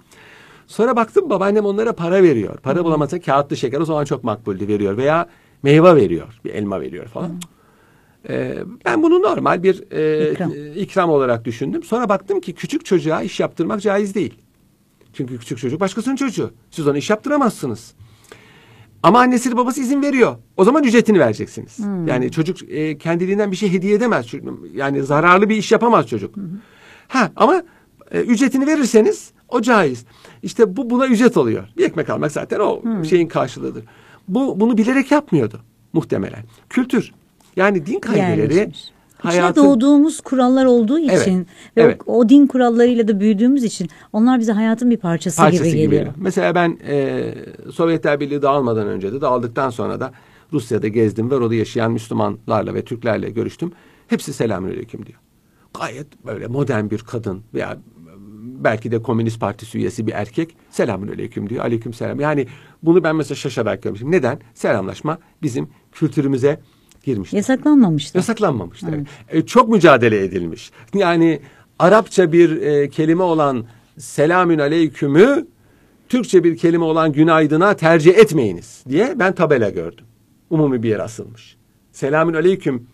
Sonra 0.66 0.96
baktım 0.96 1.30
babaannem 1.30 1.64
onlara 1.64 1.92
para 1.92 2.22
veriyor. 2.22 2.56
Para 2.58 2.84
bulamazsa 2.84 3.20
kağıtlı 3.20 3.56
şeker 3.56 3.80
o 3.80 3.84
zaman 3.84 4.04
çok 4.04 4.24
makbuldü 4.24 4.68
veriyor. 4.68 4.96
Veya 4.96 5.28
meyve 5.62 5.96
veriyor. 5.96 6.40
Bir 6.44 6.50
elma 6.54 6.80
veriyor 6.80 7.06
falan. 7.06 7.30
Ee, 8.28 8.58
ben 8.84 9.02
bunu 9.02 9.22
normal 9.22 9.62
bir 9.62 9.92
e, 9.92 10.32
İkram. 10.32 10.52
e, 10.52 10.74
ikram 10.74 11.10
olarak 11.10 11.44
düşündüm. 11.44 11.82
Sonra 11.82 12.08
baktım 12.08 12.40
ki 12.40 12.52
küçük 12.52 12.84
çocuğa 12.84 13.22
iş 13.22 13.40
yaptırmak 13.40 13.82
caiz 13.82 14.14
değil. 14.14 14.34
Çünkü 15.12 15.38
küçük 15.38 15.58
çocuk 15.58 15.80
başkasının 15.80 16.16
çocuğu. 16.16 16.50
Siz 16.70 16.88
ona 16.88 16.98
iş 16.98 17.10
yaptıramazsınız. 17.10 17.94
Ama 19.02 19.20
annesi 19.20 19.56
babası 19.56 19.80
izin 19.80 20.02
veriyor. 20.02 20.36
O 20.56 20.64
zaman 20.64 20.84
ücretini 20.84 21.18
vereceksiniz. 21.18 21.78
Yani 22.06 22.30
çocuk 22.30 22.62
e, 22.70 22.98
kendiliğinden 22.98 23.50
bir 23.52 23.56
şey 23.56 23.72
hediye 23.72 23.94
edemez. 23.94 24.26
Yani 24.74 25.02
zararlı 25.02 25.48
bir 25.48 25.56
iş 25.56 25.72
yapamaz 25.72 26.06
çocuk. 26.06 26.34
Ha 27.08 27.30
ama 27.36 27.62
e, 28.10 28.20
ücretini 28.20 28.66
verirseniz 28.66 29.30
o 29.48 29.60
caiz. 29.60 30.04
İşte 30.42 30.76
bu 30.76 30.90
buna 30.90 31.06
ücret 31.06 31.36
oluyor. 31.36 31.68
Bir 31.76 31.84
ekmek 31.84 32.10
almak 32.10 32.32
zaten 32.32 32.60
o 32.60 32.82
şeyin 33.04 33.28
karşılığıdır. 33.28 33.84
Bu 34.28 34.60
bunu 34.60 34.78
bilerek 34.78 35.10
yapmıyordu 35.10 35.60
muhtemelen. 35.92 36.42
Kültür. 36.70 37.12
Yani 37.56 37.86
din 37.86 38.00
kaideleri 38.00 38.54
Yerleşmiş. 38.54 38.94
İçine 39.18 39.40
hayatın 39.40 39.64
doğduğumuz 39.64 40.20
kurallar 40.20 40.64
olduğu 40.64 40.98
için 40.98 41.10
Evet, 41.12 41.46
ve 41.76 41.82
evet. 41.82 42.00
O, 42.06 42.18
o 42.18 42.28
din 42.28 42.46
kurallarıyla 42.46 43.08
da 43.08 43.20
büyüdüğümüz 43.20 43.64
için 43.64 43.88
onlar 44.12 44.40
bize 44.40 44.52
hayatın 44.52 44.90
bir 44.90 44.96
parçası, 44.96 45.36
parçası 45.36 45.64
gibi 45.64 45.76
geliyor. 45.78 46.12
Mesela 46.16 46.54
ben 46.54 46.78
e, 46.88 47.34
Sovyetler 47.72 48.20
Birliği 48.20 48.42
dağılmadan 48.42 48.86
önce 48.86 49.12
de 49.12 49.20
dağıldıktan 49.20 49.70
sonra 49.70 50.00
da 50.00 50.12
Rusya'da 50.52 50.88
gezdim 50.88 51.30
ve 51.30 51.34
orada 51.34 51.54
yaşayan 51.54 51.92
Müslümanlarla 51.92 52.74
ve 52.74 52.84
Türklerle 52.84 53.30
görüştüm. 53.30 53.72
Hepsi 54.08 54.32
selamünaleyküm 54.32 55.06
diyor. 55.06 55.18
Gayet 55.80 56.26
böyle 56.26 56.46
modern 56.46 56.90
bir 56.90 56.98
kadın 56.98 57.42
veya 57.54 57.78
belki 58.64 58.92
de 58.92 59.02
Komünist 59.02 59.40
Partisi 59.40 59.78
üyesi 59.78 60.06
bir 60.06 60.12
erkek 60.12 60.56
selamünaleyküm 60.70 61.50
diyor. 61.50 61.64
Aleykümselam. 61.64 62.20
Yani 62.20 62.46
bunu 62.82 63.04
ben 63.04 63.16
mesela 63.16 63.36
şaşarak 63.36 63.82
görmüşüm. 63.82 64.10
Neden? 64.10 64.38
Selamlaşma 64.54 65.18
bizim 65.42 65.68
kültürümüze 65.92 66.60
girmiş. 67.04 67.32
Yasaklanmamıştı. 67.32 68.18
Yasaklanmamıştır. 68.18 68.92
evet. 68.92 69.06
E, 69.28 69.46
çok 69.46 69.68
mücadele 69.68 70.24
edilmiş. 70.24 70.70
Yani 70.94 71.40
Arapça 71.78 72.32
bir 72.32 72.60
e, 72.62 72.88
kelime 72.90 73.22
olan 73.22 73.64
selamün 73.98 74.58
aleykümü 74.58 75.46
Türkçe 76.08 76.44
bir 76.44 76.56
kelime 76.56 76.84
olan 76.84 77.12
günaydına 77.12 77.74
tercih 77.76 78.14
etmeyiniz 78.18 78.84
diye 78.88 79.14
ben 79.18 79.34
tabela 79.34 79.70
gördüm. 79.70 80.04
Umumi 80.50 80.82
bir 80.82 80.88
yere 80.88 81.02
asılmış. 81.02 81.56
Selamün 81.92 82.34
aleyküm 82.34 82.86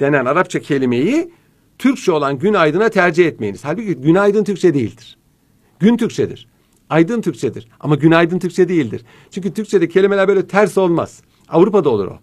denen 0.00 0.24
Arapça 0.24 0.60
kelimeyi 0.60 1.30
Türkçe 1.78 2.12
olan 2.12 2.38
günaydına 2.38 2.88
tercih 2.88 3.26
etmeyiniz. 3.26 3.64
Halbuki 3.64 3.94
günaydın 3.94 4.44
Türkçe 4.44 4.74
değildir. 4.74 5.18
Gün 5.80 5.96
Türkçedir. 5.96 6.48
Aydın 6.90 7.20
Türkçedir. 7.20 7.68
Ama 7.80 7.94
günaydın 7.94 8.38
Türkçe 8.38 8.68
değildir. 8.68 9.04
Çünkü 9.30 9.54
Türkçe'de 9.54 9.88
kelimeler 9.88 10.28
böyle 10.28 10.46
ters 10.46 10.78
olmaz. 10.78 11.22
Avrupa'da 11.48 11.90
olur 11.90 12.06
o. 12.06 12.18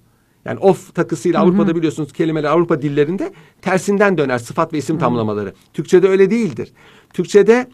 Yani 0.48 0.60
of 0.60 0.96
takısıyla 0.96 1.42
Avrupa'da 1.42 1.75
biliyorsunuz 1.75 2.13
kelimeler 2.13 2.50
Avrupa 2.50 2.82
dillerinde 2.82 3.32
tersinden 3.62 4.18
döner 4.18 4.38
sıfat 4.38 4.74
ve 4.74 4.77
isim 4.77 5.00
tamlamaları. 5.00 5.54
Türkçe'de 5.74 6.08
öyle 6.08 6.32
değildir. 6.32 6.74
Türkçe'de 7.13 7.68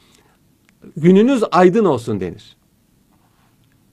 gününüz 0.98 1.44
aydın 1.52 1.86
olsun 1.86 2.20
denir. 2.20 2.58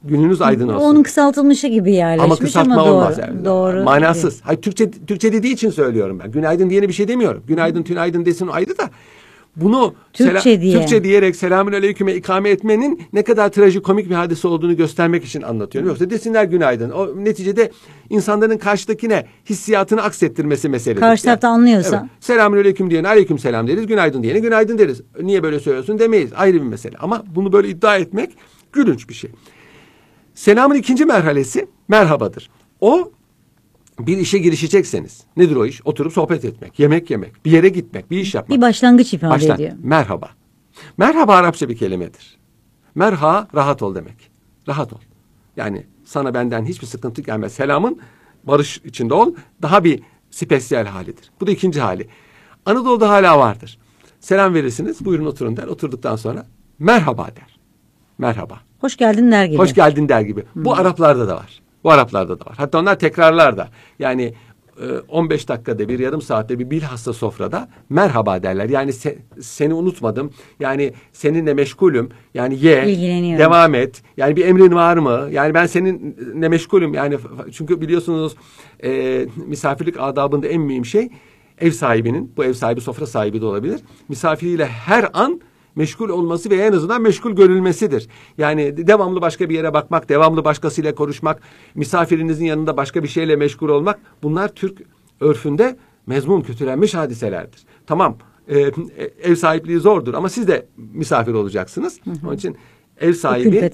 Gününüz 0.05 0.43
aydın 0.43 0.69
olsun. 0.69 0.87
Onun 0.87 1.03
kısaltılmışı 1.03 1.67
gibi 1.67 1.93
yerleşmiş 1.93 2.25
Ama 2.25 2.35
ama, 2.35 2.45
kısaltma 2.45 2.77
doğru. 2.77 2.93
olmaz 2.93 3.19
yani. 3.19 3.45
Doğru. 3.45 3.85
Manasız. 3.85 4.41
Hayır, 4.43 4.63
Türkçe, 4.63 4.91
Türkçe 4.91 5.33
dediği 5.33 5.53
için 5.53 5.71
söylüyorum 5.71 6.19
ben. 6.25 6.33
Günaydın 6.33 6.71
diyene 6.71 6.89
bir 6.89 6.93
şey 6.93 7.09
demiyorum. 7.09 7.43
Günaydın, 7.47 7.83
tünaydın 7.83 8.25
desin 8.25 8.47
o 8.47 8.53
ayrı 8.53 8.79
da. 8.79 8.91
Bunu 9.57 9.95
Türkçe 10.13 10.51
sela- 10.55 10.61
diye. 10.61 10.79
Türkçe 10.79 11.05
diyerek 11.05 11.37
selamün 11.37 11.73
aleyküme 11.73 12.15
ikame 12.15 12.51
etmenin 12.51 13.03
ne 13.13 13.23
kadar 13.25 13.49
trajikomik 13.49 14.11
bir 14.11 14.15
hadise 14.15 14.49
olduğunu 14.49 14.77
göstermek 14.77 15.25
için 15.25 15.43
anlatıyorum. 15.43 15.89
Yoksa 15.89 16.11
desinler 16.11 16.45
günaydın. 16.45 16.91
O 16.91 17.25
neticede 17.25 17.71
insanların 18.11 18.59
karşıdakine 18.59 19.27
hissiyatını 19.51 20.03
aksettirmesi 20.03 20.69
meselesi. 20.69 21.01
Karşı 21.01 21.25
tarafta 21.25 21.49
anlıyorsa. 21.49 21.97
Evet. 21.97 22.11
Selamün 22.21 22.59
aleyküm 22.59 22.91
diyene 22.91 23.09
aleyküm 23.09 23.39
selam 23.39 23.69
deriz. 23.69 23.87
Günaydın 23.87 24.23
diyene 24.23 24.39
günaydın 24.39 24.79
deriz. 24.79 25.01
Niye 25.23 25.43
böyle 25.43 25.61
söylüyorsun 25.61 25.99
demeyiz. 25.99 26.31
Ayrı 26.37 26.57
bir 26.57 26.67
mesele. 26.67 26.97
Ama 26.99 27.23
bunu 27.35 27.53
böyle 27.53 27.69
iddia 27.69 27.97
etmek 27.97 28.31
gülünç 28.73 29.09
bir 29.09 29.15
şey. 29.15 29.31
Selamın 30.35 30.75
ikinci 30.75 31.05
merhalesi 31.05 31.67
merhabadır. 31.89 32.51
O 32.81 33.11
bir 34.07 34.19
işe 34.19 34.39
girişecekseniz 34.39 35.25
nedir 35.37 35.57
o 35.57 35.67
iş? 35.67 35.81
Oturup 35.85 36.13
sohbet 36.13 36.45
etmek, 36.45 36.79
yemek 36.79 37.11
yemek, 37.11 37.45
bir 37.45 37.51
yere 37.51 37.69
gitmek, 37.69 38.11
bir 38.11 38.19
iş 38.19 38.35
yapmak. 38.35 38.59
Bir 38.59 38.63
başlangıç 38.63 39.15
ifade 39.15 39.31
Baştan, 39.31 39.55
ediyor. 39.55 39.73
Merhaba. 39.83 40.31
Merhaba 40.97 41.35
Arapça 41.35 41.69
bir 41.69 41.77
kelimedir. 41.77 42.39
Merha 42.95 43.49
rahat 43.55 43.83
ol 43.83 43.95
demek. 43.95 44.31
Rahat 44.69 44.93
ol. 44.93 44.99
Yani 45.57 45.87
sana 46.05 46.35
benden 46.35 46.65
hiçbir 46.65 46.87
sıkıntı 46.87 47.23
gelmez. 47.23 47.53
Selamın 47.53 48.01
barış 48.45 48.81
içinde 48.85 49.15
ol. 49.15 49.35
Daha 49.63 49.85
bir 49.85 50.03
spesiyel 50.31 50.87
halidir. 50.87 51.31
Bu 51.41 51.47
da 51.47 51.51
ikinci 51.51 51.81
hali. 51.81 52.09
Anadolu'da 52.67 53.09
hala 53.09 53.39
vardır. 53.39 53.79
Selam 54.21 54.55
verirsiniz. 54.55 55.05
Buyurun 55.05 55.27
oturun 55.27 55.57
der. 55.57 55.67
Oturduktan 55.67 56.17
sonra 56.17 56.47
merhaba 56.79 57.27
der. 57.27 57.59
Merhaba. 58.19 58.61
Hoş 58.81 58.97
geldin 58.97 59.33
der 59.33 59.45
gibi. 59.45 59.59
Hoş 59.59 59.75
geldin 59.75 60.09
der 60.09 60.21
gibi. 60.21 60.45
Bu 60.55 60.75
Araplarda 60.75 61.29
da 61.29 61.37
var. 61.37 61.61
Bu 61.85 61.91
Araplarda 61.91 62.41
da 62.41 62.45
var. 62.45 62.55
Hatta 62.57 62.79
onlar 62.79 62.99
tekrarlar 62.99 63.57
da. 63.57 63.69
Yani 63.99 64.35
e, 64.81 64.99
15 65.09 65.49
dakikada 65.49 65.89
bir 65.89 65.99
yarım 65.99 66.23
saatte 66.23 66.59
bir 66.59 66.71
bilhassa 66.71 67.13
sofrada 67.13 67.69
merhaba 67.89 68.43
derler. 68.43 68.69
Yani 68.69 68.93
se, 68.93 69.19
seni 69.41 69.75
unutmadım. 69.75 70.31
Yani 70.61 70.93
seninle 71.13 71.55
meşgulüm. 71.55 72.09
Yani 72.35 72.65
ye, 72.65 72.87
devam 73.39 73.75
et. 73.75 74.03
Yani 74.17 74.37
bir 74.37 74.47
emrin 74.47 74.75
var 74.75 74.97
mı? 74.97 75.29
Yani 75.31 75.55
ben 75.55 75.67
seninle 75.67 76.49
meşgulüm. 76.49 76.95
Yani 76.95 77.19
çünkü 77.53 77.81
biliyorsunuz 77.81 78.35
e, 78.85 79.27
misafirlik 79.47 80.01
adabında 80.01 80.47
en 80.47 80.61
mühim 80.61 80.85
şey 80.85 81.09
ev 81.61 81.71
sahibinin, 81.71 82.33
bu 82.37 82.45
ev 82.45 82.53
sahibi 82.53 82.81
sofra 82.81 83.07
sahibi 83.07 83.41
de 83.41 83.47
olabilir. 83.47 83.81
Misafiriyle 84.09 84.67
her 84.67 85.09
an 85.13 85.41
meşgul 85.77 86.09
olması 86.09 86.51
veya 86.51 86.67
en 86.67 86.73
azından 86.73 87.03
meşgul 87.03 87.33
görülmesidir. 87.33 88.09
Yani 88.39 88.87
devamlı 88.87 89.21
başka 89.21 89.49
bir 89.49 89.55
yere 89.55 89.75
bakmak, 89.75 90.09
devamlı 90.09 90.45
başkasıyla 90.45 90.95
konuşmak, 90.95 91.41
misafirinizin 91.75 92.45
yanında 92.45 92.77
başka 92.77 93.03
bir 93.03 93.09
şeyle 93.09 93.37
meşgul 93.37 93.69
olmak 93.69 93.99
bunlar 94.23 94.49
Türk 94.49 94.83
örfünde 95.21 95.77
mezmum 96.07 96.43
kötülenmiş 96.43 96.95
hadiselerdir. 96.95 97.61
Tamam 97.87 98.19
e, 98.49 98.71
ev 99.23 99.35
sahipliği 99.35 99.79
zordur 99.79 100.15
ama 100.15 100.29
siz 100.29 100.49
de 100.49 100.67
misafir 100.77 101.33
olacaksınız. 101.33 102.01
Onun 102.25 102.37
için 102.37 102.57
ev 103.01 103.13
sahibi 103.13 103.71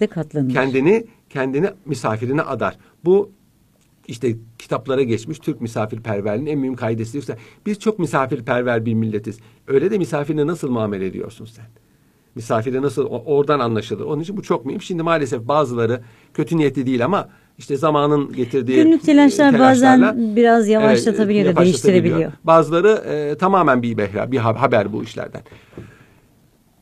kendini 0.52 1.06
kendini 1.30 1.70
misafirine 1.86 2.42
adar. 2.42 2.78
Bu 3.04 3.30
işte 4.08 4.36
kitaplara 4.58 5.02
geçmiş 5.02 5.38
Türk 5.38 5.60
misafirperverliğinin 5.60 6.50
en 6.50 6.58
mühim 6.58 6.74
kaidesidir. 6.74 7.18
İşte 7.18 7.36
Biz 7.66 7.78
çok 7.78 7.98
misafirperver 7.98 8.86
bir 8.86 8.94
milletiz. 8.94 9.38
Öyle 9.66 9.90
de 9.90 9.98
misafirine 9.98 10.46
nasıl 10.46 10.70
muamele 10.70 11.06
ediyorsun 11.06 11.44
sen? 11.44 11.64
Misafire 12.36 12.82
nasıl 12.82 13.04
oradan 13.06 13.60
anlaşılır. 13.60 14.04
Onun 14.04 14.22
için 14.22 14.36
bu 14.36 14.42
çok 14.42 14.66
mühim. 14.66 14.82
Şimdi 14.82 15.02
maalesef 15.02 15.42
bazıları 15.42 16.00
kötü 16.34 16.56
niyetli 16.56 16.86
değil 16.86 17.04
ama 17.04 17.28
işte 17.58 17.76
zamanın 17.76 18.32
getirdiği 18.32 18.82
Günlük 18.82 19.02
telaşlar 19.02 19.54
e, 19.54 19.58
bazen 19.58 20.36
biraz 20.36 20.68
yavaşlatabiliyor 20.68 21.44
da, 21.44 21.48
yavaşlatabiliyor. 21.48 21.64
değiştirebiliyor. 21.64 22.32
Bazıları 22.44 22.88
e, 22.88 23.38
tamamen 23.38 23.82
bir 23.82 23.96
behra, 23.98 24.32
bir 24.32 24.38
ha- 24.38 24.60
haber 24.62 24.92
bu 24.92 25.02
işlerden. 25.02 25.40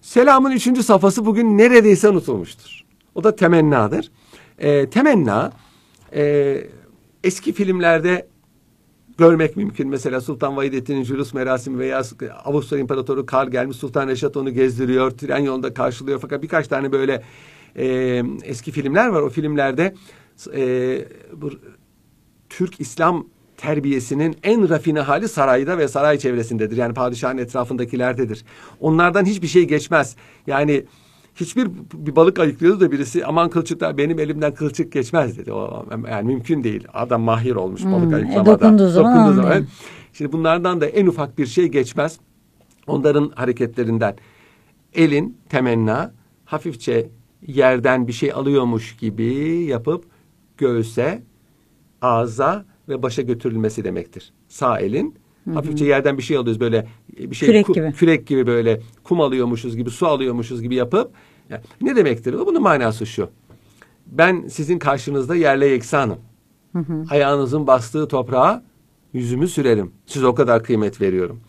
Selamın 0.00 0.50
üçüncü 0.50 0.82
safhası 0.82 1.26
bugün 1.26 1.58
neredeyse 1.58 2.08
unutulmuştur. 2.08 2.84
O 3.14 3.24
da 3.24 3.36
temennadır. 3.36 4.10
E, 4.58 4.90
temenna 4.90 5.52
e, 6.14 6.56
eski 7.24 7.52
filmlerde 7.52 8.26
görmek 9.18 9.56
mümkün. 9.56 9.88
Mesela 9.88 10.20
Sultan 10.20 10.56
Vahidettin'in 10.56 11.04
Julus 11.04 11.34
merasimi 11.34 11.78
veya 11.78 12.02
Avusturya 12.44 12.82
İmparatoru 12.82 13.26
Karl 13.26 13.50
gelmiş 13.50 13.76
Sultan 13.76 14.08
Reşat 14.08 14.36
onu 14.36 14.50
gezdiriyor. 14.50 15.10
Tren 15.10 15.38
yolunda 15.38 15.74
karşılıyor. 15.74 16.20
Fakat 16.20 16.42
birkaç 16.42 16.68
tane 16.68 16.92
böyle 16.92 17.22
e, 17.76 17.86
eski 18.44 18.72
filmler 18.72 19.08
var. 19.08 19.22
O 19.22 19.30
filmlerde 19.30 19.94
e, 20.54 21.04
bu 21.32 21.50
Türk 22.48 22.80
İslam 22.80 23.26
terbiyesinin 23.56 24.36
en 24.42 24.68
rafine 24.68 25.00
hali 25.00 25.28
sarayda 25.28 25.78
ve 25.78 25.88
saray 25.88 26.18
çevresindedir. 26.18 26.76
Yani 26.76 26.94
padişahın 26.94 27.38
etrafındakilerdedir. 27.38 28.44
Onlardan 28.80 29.24
hiçbir 29.24 29.46
şey 29.48 29.64
geçmez. 29.64 30.16
Yani 30.46 30.84
hiçbir 31.34 31.68
bir 31.94 32.16
balık 32.16 32.38
ayıklıyordu 32.38 32.80
da 32.80 32.92
birisi 32.92 33.26
aman 33.26 33.50
kılçıklar 33.50 33.98
benim 33.98 34.18
elimden 34.18 34.54
kılçık 34.54 34.92
geçmez 34.92 35.38
dedi. 35.38 35.52
O 35.52 35.86
yani 36.10 36.26
mümkün 36.26 36.64
değil. 36.64 36.86
Adam 36.94 37.22
mahir 37.22 37.54
olmuş 37.54 37.84
balık 37.84 38.04
Hmm, 38.04 38.12
e, 38.12 38.16
ayıklamada. 38.16 38.60
dokunduğu 38.60 38.88
zaman 38.88 39.16
anlıyor. 39.16 39.50
Evet. 39.52 39.64
Şimdi 40.12 40.32
bunlardan 40.32 40.80
da 40.80 40.86
en 40.86 41.06
ufak 41.06 41.38
bir 41.38 41.46
şey 41.46 41.68
geçmez. 41.68 42.18
Onların 42.86 43.32
hareketlerinden 43.34 44.16
elin 44.94 45.36
temenna 45.48 46.14
hafifçe 46.44 47.08
yerden 47.46 48.08
bir 48.08 48.12
şey 48.12 48.32
alıyormuş 48.32 48.96
gibi 48.96 49.24
yapıp 49.68 50.04
göğse, 50.58 51.22
ağza 52.02 52.64
ve 52.88 53.02
başa 53.02 53.22
götürülmesi 53.22 53.84
demektir. 53.84 54.32
Sağ 54.48 54.80
elin 54.80 55.14
hafifçe 55.54 55.84
yerden 55.84 56.18
bir 56.18 56.22
şey 56.22 56.36
alıyoruz 56.36 56.60
böyle 56.60 56.86
bir 57.18 57.34
şey 57.36 57.48
Kürek 57.48 57.66
ku- 57.66 57.74
gibi. 57.74 57.92
kürek 57.92 58.26
gibi 58.26 58.46
böyle 58.46 58.80
kum 59.04 59.20
alıyormuşuz 59.20 59.76
gibi 59.76 59.90
su 59.90 60.06
alıyormuşuz 60.06 60.62
gibi 60.62 60.74
yapıp 60.74 61.10
yani 61.50 61.62
ne 61.80 61.96
demektir? 61.96 62.34
bu? 62.38 62.46
Bunun 62.46 62.62
manası 62.62 63.06
şu. 63.06 63.28
Ben 64.06 64.46
sizin 64.48 64.78
karşınızda 64.78 65.34
yerle 65.36 65.66
yeksanım. 65.66 66.18
Ayağınızın 67.10 67.66
bastığı 67.66 68.08
toprağa 68.08 68.62
yüzümü 69.12 69.48
sürerim. 69.48 69.90
Size 70.06 70.26
o 70.26 70.34
kadar 70.34 70.62
kıymet 70.62 71.00
veriyorum. 71.00 71.40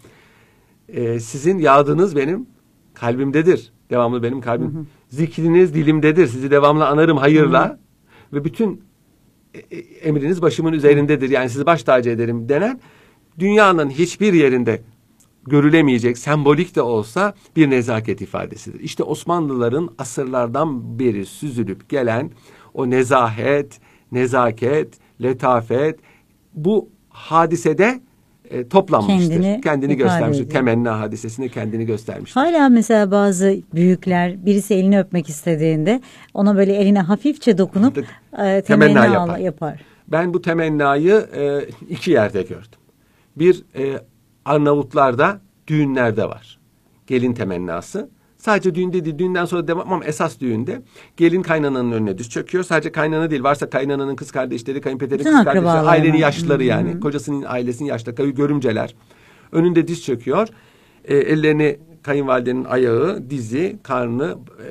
Ee, 0.90 1.20
sizin 1.20 1.60
yağdığınız 1.60 2.16
benim 2.16 2.46
kalbimdedir. 2.94 3.72
Devamlı 3.90 4.24
benim 4.24 4.42
kalbim. 4.42 4.88
Zikriniz 5.10 5.74
dilimdedir. 5.74 6.28
Sizi 6.28 6.52
devamlı 6.52 6.88
anarım 6.88 7.18
hayırla. 7.18 7.80
Ve 8.34 8.44
bütün 8.46 8.82
e- 9.54 9.60
e- 9.78 9.80
emriniz 9.80 10.42
başımın 10.42 10.74
üzerindedir. 10.74 11.30
Yani 11.30 11.50
sizi 11.50 11.66
baş 11.66 11.84
tacı 11.84 12.10
ederim 12.10 12.50
denen 12.50 12.80
dünyanın 13.40 13.90
hiçbir 13.90 14.34
yerinde 14.34 14.82
görülemeyecek 15.48 16.18
sembolik 16.18 16.76
de 16.76 16.82
olsa 16.82 17.34
bir 17.56 17.70
nezaket 17.70 18.22
ifadesidir. 18.22 18.80
İşte 18.80 19.04
Osmanlıların 19.04 19.90
asırlardan 19.98 21.00
beri 21.00 21.26
süzülüp 21.26 21.90
gelen 21.90 22.32
o 22.74 22.90
nezahet, 22.90 23.80
nezaket, 24.12 24.94
letafet 25.24 26.00
bu 26.54 26.90
hadisede 27.10 28.00
e, 28.50 28.68
toplanmıştır. 28.68 29.30
Kendini 29.34 29.62
Kendini, 29.62 29.96
göstermiştir. 29.98 30.44
ediyor. 30.46 30.60
Temenna 30.60 31.00
hadisesinde 31.00 31.50
kendini 31.50 31.86
göstermiştir. 31.86 32.42
Hala 32.42 32.70
mesela 32.70 33.12
bazı 33.12 33.58
büyükler 33.74 34.46
birisi 34.46 34.74
elini 34.74 35.00
öpmek 35.00 35.30
istediğinde 35.30 36.02
ona 36.34 36.58
böyle 36.58 36.74
eline 36.76 37.00
hafifçe 37.00 37.58
dokunup 37.58 37.98
e, 38.44 38.62
Temenna 38.62 39.06
yapar. 39.06 39.38
yapar. 39.40 39.82
Ben 40.08 40.34
bu 40.34 40.42
temennayı 40.42 41.26
e, 41.36 41.60
iki 41.90 42.12
yerde 42.12 42.42
gördüm. 42.42 42.80
Bir 43.36 43.64
e, 43.76 44.02
Arnavutlarda 44.46 45.42
düğünlerde 45.68 46.26
var. 46.26 46.60
Gelin 47.08 47.34
temennası. 47.34 48.10
Sadece 48.38 48.76
düğünde 48.76 49.06
değil, 49.06 49.18
düğünden 49.18 49.46
sonra 49.46 49.68
devam 49.68 49.94
ama 49.94 50.06
esas 50.06 50.40
düğünde 50.40 50.82
gelin 51.18 51.42
kaynananın 51.42 51.92
önüne 51.92 52.18
düz 52.18 52.30
çöküyor. 52.30 52.64
Sadece 52.64 52.92
kaynana 52.92 53.32
değil, 53.32 53.44
varsa 53.44 53.70
kaynananın 53.70 54.16
kız 54.16 54.32
kardeşleri, 54.32 54.82
kayınpederin 54.82 55.20
Bütün 55.20 55.32
kız 55.36 55.44
kardeşleri, 55.44 55.68
ailenin 55.68 56.18
yaşlıları 56.18 56.64
yani. 56.64 57.00
Kocasının 57.00 57.44
ailesinin 57.48 57.90
yaşlıları, 57.90 58.30
görümceler. 58.30 58.96
Önünde 59.52 59.88
diz 59.88 60.04
çöküyor. 60.04 60.48
E, 61.06 61.18
ellerini 61.18 61.80
kayınvalidenin 62.04 62.66
ayağı, 62.66 63.30
dizi, 63.30 63.80
karnı, 63.84 64.38
e, 64.60 64.68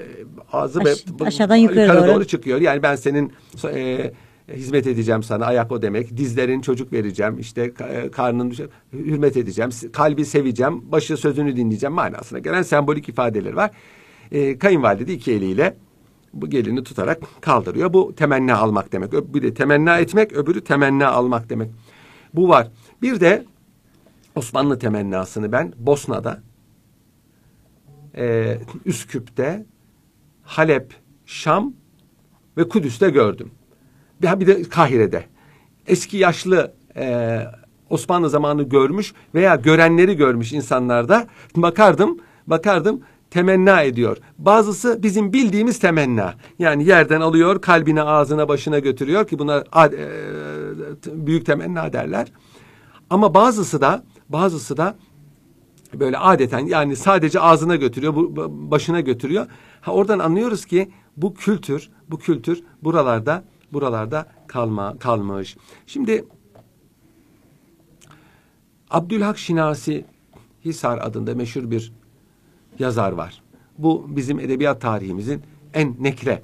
ağzı 0.52 0.80
Aş- 0.80 0.86
ve 1.20 1.24
aşağıdan 1.26 1.56
yukarı 1.56 2.14
doğru. 2.14 2.24
çıkıyor. 2.24 2.60
Yani 2.60 2.82
ben 2.82 2.96
senin 2.96 3.32
e, 3.74 4.12
hizmet 4.48 4.86
edeceğim 4.86 5.22
sana 5.22 5.44
ayak 5.46 5.72
o 5.72 5.82
demek. 5.82 6.16
Dizlerin 6.16 6.60
çocuk 6.60 6.92
vereceğim. 6.92 7.38
işte 7.38 7.72
e, 7.80 8.10
karnın 8.10 8.54
hürmet 8.92 9.36
edeceğim. 9.36 9.70
Kalbi 9.92 10.24
seveceğim. 10.24 10.92
Başı 10.92 11.16
sözünü 11.16 11.56
dinleyeceğim 11.56 11.94
manasına 11.94 12.38
gelen 12.38 12.62
sembolik 12.62 13.08
ifadeleri 13.08 13.56
var. 13.56 13.70
E, 14.32 14.58
kayınvalide 14.58 15.06
de 15.06 15.12
iki 15.14 15.32
eliyle 15.32 15.76
bu 16.32 16.50
gelini 16.50 16.84
tutarak 16.84 17.20
kaldırıyor. 17.40 17.92
Bu 17.92 18.14
temenni 18.14 18.54
almak 18.54 18.92
demek. 18.92 19.14
Ö- 19.14 19.34
Bir 19.34 19.42
de 19.42 19.54
temenna 19.54 19.98
etmek, 19.98 20.32
öbürü 20.32 20.64
temenni 20.64 21.06
almak 21.06 21.50
demek. 21.50 21.70
Bu 22.34 22.48
var. 22.48 22.68
Bir 23.02 23.20
de 23.20 23.44
Osmanlı 24.34 24.78
temennasını 24.78 25.52
ben 25.52 25.72
Bosna'da, 25.78 26.42
e, 28.16 28.58
Üsküp'te, 28.86 29.66
Halep, 30.42 30.94
Şam 31.26 31.72
ve 32.56 32.68
Kudüs'te 32.68 33.10
gördüm. 33.10 33.50
Bir, 34.22 34.46
de 34.46 34.62
Kahire'de. 34.62 35.24
Eski 35.86 36.16
yaşlı 36.16 36.74
e, 36.96 37.40
Osmanlı 37.90 38.30
zamanı 38.30 38.62
görmüş 38.62 39.14
veya 39.34 39.56
görenleri 39.56 40.16
görmüş 40.16 40.52
insanlarda 40.52 41.26
bakardım, 41.56 42.18
bakardım 42.46 43.00
temenna 43.30 43.82
ediyor. 43.82 44.16
Bazısı 44.38 45.02
bizim 45.02 45.32
bildiğimiz 45.32 45.78
temenna. 45.78 46.34
Yani 46.58 46.84
yerden 46.84 47.20
alıyor, 47.20 47.60
kalbine, 47.60 48.02
ağzına, 48.02 48.48
başına 48.48 48.78
götürüyor 48.78 49.26
ki 49.26 49.38
buna 49.38 49.64
e, 49.86 50.08
büyük 51.06 51.46
temenna 51.46 51.92
derler. 51.92 52.32
Ama 53.10 53.34
bazısı 53.34 53.80
da 53.80 54.04
bazısı 54.28 54.76
da 54.76 54.96
böyle 55.94 56.18
adeten 56.18 56.66
yani 56.66 56.96
sadece 56.96 57.40
ağzına 57.40 57.76
götürüyor, 57.76 58.14
başına 58.70 59.00
götürüyor. 59.00 59.46
Ha 59.80 59.92
oradan 59.92 60.18
anlıyoruz 60.18 60.64
ki 60.64 60.90
bu 61.16 61.34
kültür, 61.34 61.90
bu 62.10 62.18
kültür 62.18 62.62
buralarda 62.82 63.44
buralarda 63.74 64.26
kalma 64.46 64.98
kalmış. 64.98 65.56
Şimdi 65.86 66.24
Abdülhak 68.90 69.38
Şinasi 69.38 70.04
Hisar 70.64 70.98
adında 70.98 71.34
meşhur 71.34 71.70
bir 71.70 71.92
yazar 72.78 73.12
var. 73.12 73.42
Bu 73.78 74.06
bizim 74.08 74.40
edebiyat 74.40 74.80
tarihimizin 74.80 75.42
en 75.74 75.96
nekre 76.00 76.42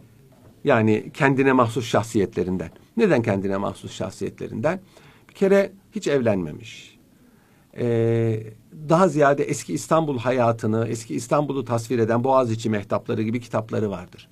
yani 0.65 1.11
kendine 1.15 1.53
mahsus 1.53 1.87
şahsiyetlerinden. 1.87 2.71
Neden 2.97 3.23
kendine 3.23 3.57
mahsus 3.57 3.93
şahsiyetlerinden? 3.93 4.81
Bir 5.29 5.35
kere 5.35 5.73
hiç 5.93 6.09
evlenmemiş. 6.09 6.99
Ee, 7.79 8.43
daha 8.89 9.09
ziyade 9.09 9.45
eski 9.45 9.73
İstanbul 9.73 10.19
hayatını, 10.19 10.87
eski 10.89 11.15
İstanbul'u 11.15 11.65
tasvir 11.65 11.99
eden 11.99 12.25
Boğaziçi 12.25 12.71
Mehtapları 12.71 13.23
gibi 13.23 13.41
kitapları 13.41 13.91
vardır. 13.91 14.29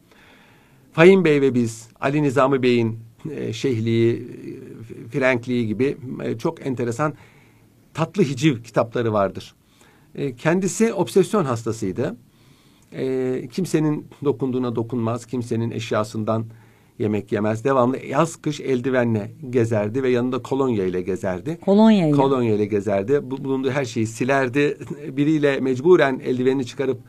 Fahim 0.93 1.25
Bey 1.25 1.41
ve 1.41 1.55
biz 1.55 1.89
Ali 2.01 2.23
Nizami 2.23 2.63
Bey'in 2.63 2.99
e, 3.31 3.53
şeyhliği, 3.53 4.15
e, 4.15 5.09
frenkliği 5.09 5.67
gibi 5.67 5.97
e, 6.25 6.39
çok 6.39 6.67
enteresan 6.67 7.15
tatlı 7.95 8.23
hiciv 8.23 8.63
kitapları 8.63 9.13
vardır. 9.13 9.55
E, 10.15 10.37
kendisi 10.37 10.93
obsesyon 10.93 11.45
hastasıydı. 11.45 12.17
E, 12.93 13.49
kimsenin 13.53 14.07
dokunduğuna 14.25 14.77
dokunmaz, 14.77 15.27
kimsenin 15.27 15.71
eşyasından 15.71 16.45
yemek 16.99 17.33
yemez. 17.33 17.65
Devamlı 17.65 17.99
yaz 17.99 18.37
kış 18.37 18.61
eldivenle 18.61 19.31
gezerdi 19.51 20.03
ve 20.03 20.09
yanında 20.11 20.43
kolonya 20.43 20.85
ile 20.85 21.01
gezerdi. 21.03 21.59
Kolonya 21.61 22.09
ile. 22.09 22.17
Kolonya 22.17 22.55
ile 22.55 22.65
gezerdi. 22.67 23.21
Bu- 23.31 23.45
Bulunduğu 23.45 23.71
her 23.71 23.85
şeyi 23.85 24.07
silerdi. 24.07 24.79
Biriyle 25.11 25.61
mecburen 25.61 26.21
eldivenini 26.25 26.67
çıkarıp 26.67 27.01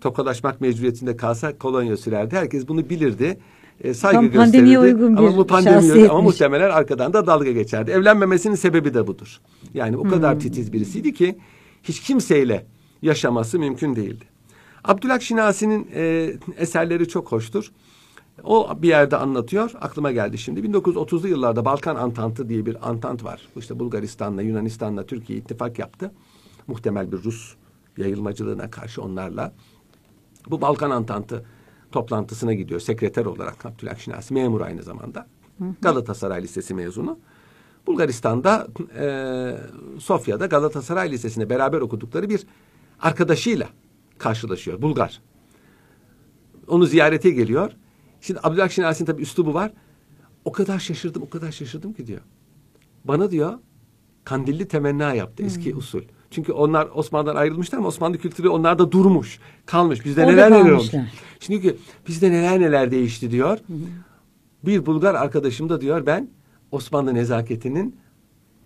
tokalaşmak 0.00 0.60
mecburiyetinde 0.60 1.16
kalsa 1.16 1.58
kolonya 1.58 1.96
sürerdi. 1.96 2.36
Herkes 2.36 2.68
bunu 2.68 2.88
bilirdi. 2.90 3.38
E, 3.84 3.94
saygı 3.94 4.16
Tam 4.16 4.30
pandemiye 4.30 4.74
gösterirdi. 4.74 5.04
uygun 5.04 5.16
ama 5.16 5.36
bu 5.36 5.46
pandemiye 5.46 5.92
uygun 5.92 6.08
ama 6.08 6.20
muhtemelen 6.20 6.70
arkadan 6.70 7.12
da 7.12 7.26
dalga 7.26 7.50
geçerdi. 7.52 7.90
Evlenmemesinin 7.90 8.54
sebebi 8.54 8.94
de 8.94 9.06
budur. 9.06 9.40
Yani 9.74 9.96
o 9.96 10.02
Hmm. 10.02 10.10
kadar 10.10 10.40
titiz 10.40 10.72
birisiydi 10.72 11.14
ki 11.14 11.38
hiç 11.82 12.00
kimseyle 12.00 12.66
yaşaması 13.02 13.58
mümkün 13.58 13.96
değildi. 13.96 14.24
Abdülhak 14.84 15.22
Şinasi'nin 15.22 15.88
e, 15.94 16.32
eserleri 16.58 17.08
çok 17.08 17.32
hoştur. 17.32 17.72
O 18.44 18.82
bir 18.82 18.88
yerde 18.88 19.16
anlatıyor. 19.16 19.70
Aklıma 19.80 20.12
geldi 20.12 20.38
şimdi. 20.38 20.60
1930'lu 20.60 21.28
yıllarda 21.28 21.64
Balkan 21.64 21.96
Antantı 21.96 22.48
diye 22.48 22.66
bir 22.66 22.88
antant 22.90 23.24
var. 23.24 23.48
İşte 23.56 23.78
Bulgaristan'la, 23.78 24.42
Yunanistan'la 24.42 25.06
Türkiye 25.06 25.38
ittifak 25.38 25.78
yaptı. 25.78 26.12
Muhtemel 26.66 27.12
bir 27.12 27.16
Rus 27.24 27.54
yayılmacılığına 27.96 28.70
karşı 28.70 29.02
onlarla. 29.02 29.52
Bu 30.50 30.60
Balkan 30.60 30.90
Antantı 30.90 31.44
toplantısına 31.92 32.54
gidiyor 32.54 32.80
sekreter 32.80 33.24
olarak 33.24 33.66
Abdülhak 33.66 34.00
Şinasi. 34.00 34.34
Memur 34.34 34.60
aynı 34.60 34.82
zamanda. 34.82 35.26
Galatasaray 35.82 36.42
Lisesi 36.42 36.74
mezunu. 36.74 37.18
Bulgaristan'da 37.86 38.66
e, 38.98 39.56
Sofya'da 39.98 40.46
Galatasaray 40.46 41.10
Lisesi'nde 41.10 41.50
beraber 41.50 41.80
okudukları 41.80 42.28
bir 42.28 42.46
arkadaşıyla 43.00 43.68
karşılaşıyor. 44.18 44.82
Bulgar. 44.82 45.22
Onu 46.68 46.86
ziyarete 46.86 47.30
geliyor. 47.30 47.72
Şimdi 48.20 48.40
Abdülhak 48.42 48.72
Şinasi'nin 48.72 49.06
tabii 49.06 49.22
üslubu 49.22 49.54
var. 49.54 49.72
O 50.44 50.52
kadar 50.52 50.78
şaşırdım, 50.78 51.22
o 51.22 51.30
kadar 51.30 51.52
şaşırdım 51.52 51.92
ki 51.92 52.06
diyor. 52.06 52.20
Bana 53.04 53.30
diyor 53.30 53.58
kandilli 54.24 54.68
temenna 54.68 55.14
yaptı 55.14 55.42
eski 55.42 55.74
usul. 55.74 56.02
Çünkü 56.36 56.52
onlar 56.52 56.88
Osmanlı'dan 56.94 57.36
ayrılmışlar 57.36 57.78
ama 57.78 57.88
Osmanlı 57.88 58.18
kültürü 58.18 58.48
onlarda 58.48 58.92
durmuş, 58.92 59.38
kalmış. 59.66 60.04
Bizde 60.04 60.20
Orada 60.20 60.32
neler 60.32 60.50
neler 60.50 60.70
olmuş. 60.70 60.90
ki 61.40 61.76
bizde 62.08 62.30
neler 62.30 62.60
neler 62.60 62.90
değişti 62.90 63.30
diyor. 63.30 63.58
Bir 64.64 64.86
Bulgar 64.86 65.14
arkadaşım 65.14 65.68
da 65.68 65.80
diyor 65.80 66.06
ben 66.06 66.28
Osmanlı 66.72 67.14
nezaketinin 67.14 67.96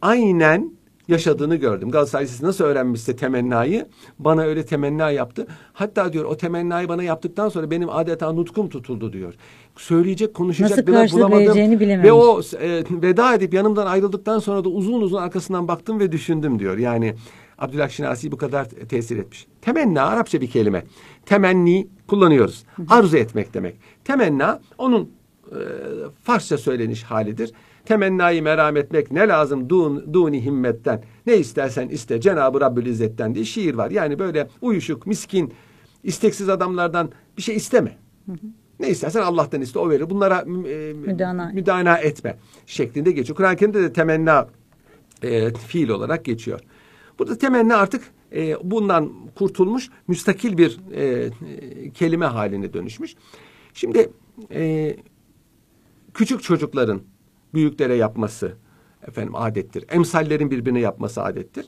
aynen 0.03 0.71
yaşadığını 1.09 1.57
gördüm. 1.57 1.91
Galatasaray 1.91 2.25
Lisesi 2.25 2.45
nasıl 2.45 2.65
öğrenmişse 2.65 3.17
temennayı 3.17 3.87
bana 4.19 4.43
öyle 4.43 4.67
temenna 4.67 5.11
yaptı. 5.11 5.47
Hatta 5.73 6.12
diyor 6.12 6.25
o 6.25 6.37
temennayı 6.37 6.89
bana 6.89 7.03
yaptıktan 7.03 7.49
sonra 7.49 7.71
benim 7.71 7.91
adeta 7.91 8.33
nutkum 8.33 8.69
tutuldu 8.69 9.12
diyor. 9.12 9.35
Söyleyecek, 9.77 10.35
konuşacak 10.35 10.89
Nasıl 10.89 11.17
bulamadım. 11.17 11.55
bilememiş. 11.81 12.05
Ve 12.05 12.12
o 12.12 12.41
e, 12.61 12.85
veda 12.91 13.35
edip 13.35 13.55
yanımdan 13.55 13.87
ayrıldıktan 13.87 14.39
sonra 14.39 14.65
da 14.65 14.69
uzun 14.69 15.00
uzun 15.00 15.19
arkasından 15.19 15.69
baktım 15.69 16.00
ve 16.00 16.12
düşündüm 16.12 16.59
diyor. 16.59 16.79
Yani 16.79 17.15
Abdülhak 17.61 17.93
Şinasi 17.93 18.33
bu 18.33 18.37
kadar 18.37 18.64
tesir 18.64 19.17
etmiş. 19.17 19.47
Temenna 19.62 20.02
Arapça 20.02 20.40
bir 20.40 20.50
kelime. 20.50 20.85
Temenni 21.26 21.88
kullanıyoruz. 22.07 22.64
Arzu 22.88 23.17
etmek 23.17 23.55
demek. 23.55 23.76
Temenna 24.05 24.61
onun 24.79 25.11
e, 25.50 25.59
Farsça 26.23 26.59
söyleniş 26.59 27.02
halidir. 27.02 27.52
Temennayı 27.85 28.43
meram 28.43 28.76
etmek 28.76 29.11
ne 29.11 29.29
lazım 29.29 29.69
dun, 29.71 30.12
duni 30.12 30.45
himmetten 30.45 31.02
ne 31.26 31.37
istersen 31.37 31.88
iste 31.88 32.21
Cenab-ı 32.21 32.61
Rabbül 32.61 32.87
İzzet'ten 32.87 33.35
diye 33.35 33.45
şiir 33.45 33.75
var. 33.75 33.90
Yani 33.90 34.19
böyle 34.19 34.49
uyuşuk, 34.61 35.07
miskin, 35.07 35.55
isteksiz 36.05 36.49
adamlardan 36.49 37.11
bir 37.37 37.43
şey 37.43 37.57
isteme. 37.57 37.99
Ne 38.81 38.88
istersen 38.88 39.23
Allah'tan 39.23 39.61
iste 39.61 39.79
o 39.79 39.90
verir. 39.90 40.11
Bunlara 40.11 40.40
e, 40.40 40.93
Müdana. 40.93 41.50
müdana 41.55 41.99
etme 41.99 42.37
şeklinde 42.67 43.13
geçiyor. 43.13 43.37
Kur'an-ı 43.37 43.56
Kerim'de 43.56 43.82
de 43.82 43.93
temenna 43.93 44.49
e, 45.23 45.54
fiil 45.54 45.89
olarak 45.89 46.25
geçiyor. 46.25 46.61
Burada 47.21 47.39
temenni 47.39 47.75
artık 47.75 48.02
e, 48.33 48.71
bundan 48.71 49.13
kurtulmuş, 49.35 49.91
müstakil 50.09 50.59
bir 50.59 50.80
e, 50.95 51.30
kelime 51.91 52.26
haline 52.26 52.73
dönüşmüş. 52.73 53.15
Şimdi 53.75 54.11
e, 54.52 54.97
küçük 56.15 56.43
çocukların 56.43 57.02
büyüklere 57.54 57.95
yapması 57.95 58.56
efendim 59.09 59.35
adettir. 59.35 59.85
Emsallerin 59.89 60.50
birbirine 60.50 60.80
yapması 60.80 61.23
adettir. 61.23 61.67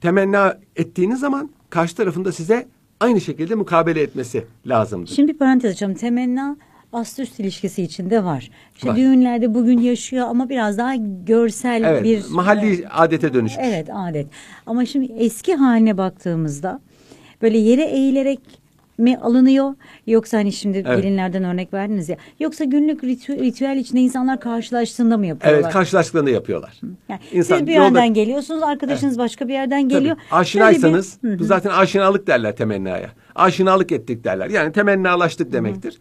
Temenna 0.00 0.60
ettiğiniz 0.76 1.20
zaman 1.20 1.50
karşı 1.70 1.96
tarafında 1.96 2.32
size 2.32 2.68
aynı 3.00 3.20
şekilde 3.20 3.54
mukabele 3.54 4.02
etmesi 4.02 4.46
lazımdır. 4.66 5.10
Şimdi 5.10 5.32
bir 5.32 5.38
parantez 5.38 5.72
açalım. 5.72 5.94
Temenna 5.94 6.56
ast 6.92 7.18
üst 7.18 7.40
ilişkisi 7.40 7.82
içinde 7.82 8.24
var. 8.24 8.50
İşte 8.74 8.88
Var. 8.88 8.96
düğünlerde 8.96 9.54
bugün 9.54 9.78
yaşıyor 9.80 10.26
ama 10.28 10.48
biraz 10.48 10.78
daha 10.78 10.94
görsel 11.26 11.82
Evet, 11.86 12.04
bir 12.04 12.22
mahalli 12.30 12.88
adete 12.88 13.34
dönüşmüş. 13.34 13.66
Evet 13.68 13.88
adet. 13.94 14.26
Ama 14.66 14.86
şimdi 14.86 15.12
eski 15.12 15.54
haline 15.54 15.98
baktığımızda 15.98 16.80
böyle 17.42 17.58
yere 17.58 17.82
eğilerek 17.84 18.40
mi 18.98 19.16
alınıyor 19.18 19.74
yoksa 20.06 20.38
hani 20.38 20.52
şimdi 20.52 20.84
Evet. 20.86 21.02
gelinlerden 21.02 21.44
örnek 21.44 21.74
verdiniz 21.74 22.08
ya 22.08 22.16
yoksa 22.40 22.64
günlük 22.64 23.02
ritü- 23.04 23.38
ritüel 23.40 23.76
içinde 23.76 24.00
insanlar 24.00 24.40
karşılaştığında 24.40 25.16
mı 25.16 25.26
yapıyorlar? 25.26 25.60
Evet, 25.62 25.72
karşılaştıklarını 25.72 26.30
yapıyorlar. 26.30 26.80
Yani 27.08 27.20
İnsan 27.32 27.58
siz 27.58 27.66
bir 27.66 27.72
yolda- 27.72 27.84
yerden 27.84 28.14
geliyorsunuz 28.14 28.62
arkadaşınız 28.62 29.18
başka 29.18 29.48
bir 29.48 29.52
yerden 29.52 29.88
geliyor. 29.88 30.16
Tabii. 30.30 30.40
Aşinaysanız 30.40 31.18
bir- 31.24 31.38
bu 31.38 31.44
zaten 31.44 31.70
aşinalık 31.70 32.26
derler 32.26 32.56
temennaya. 32.56 33.10
Aşinalık 33.34 33.92
ettik 33.92 34.24
derler. 34.24 34.50
Yani 34.50 34.72
temennalaştık 34.72 35.52
demektir. 35.52 35.98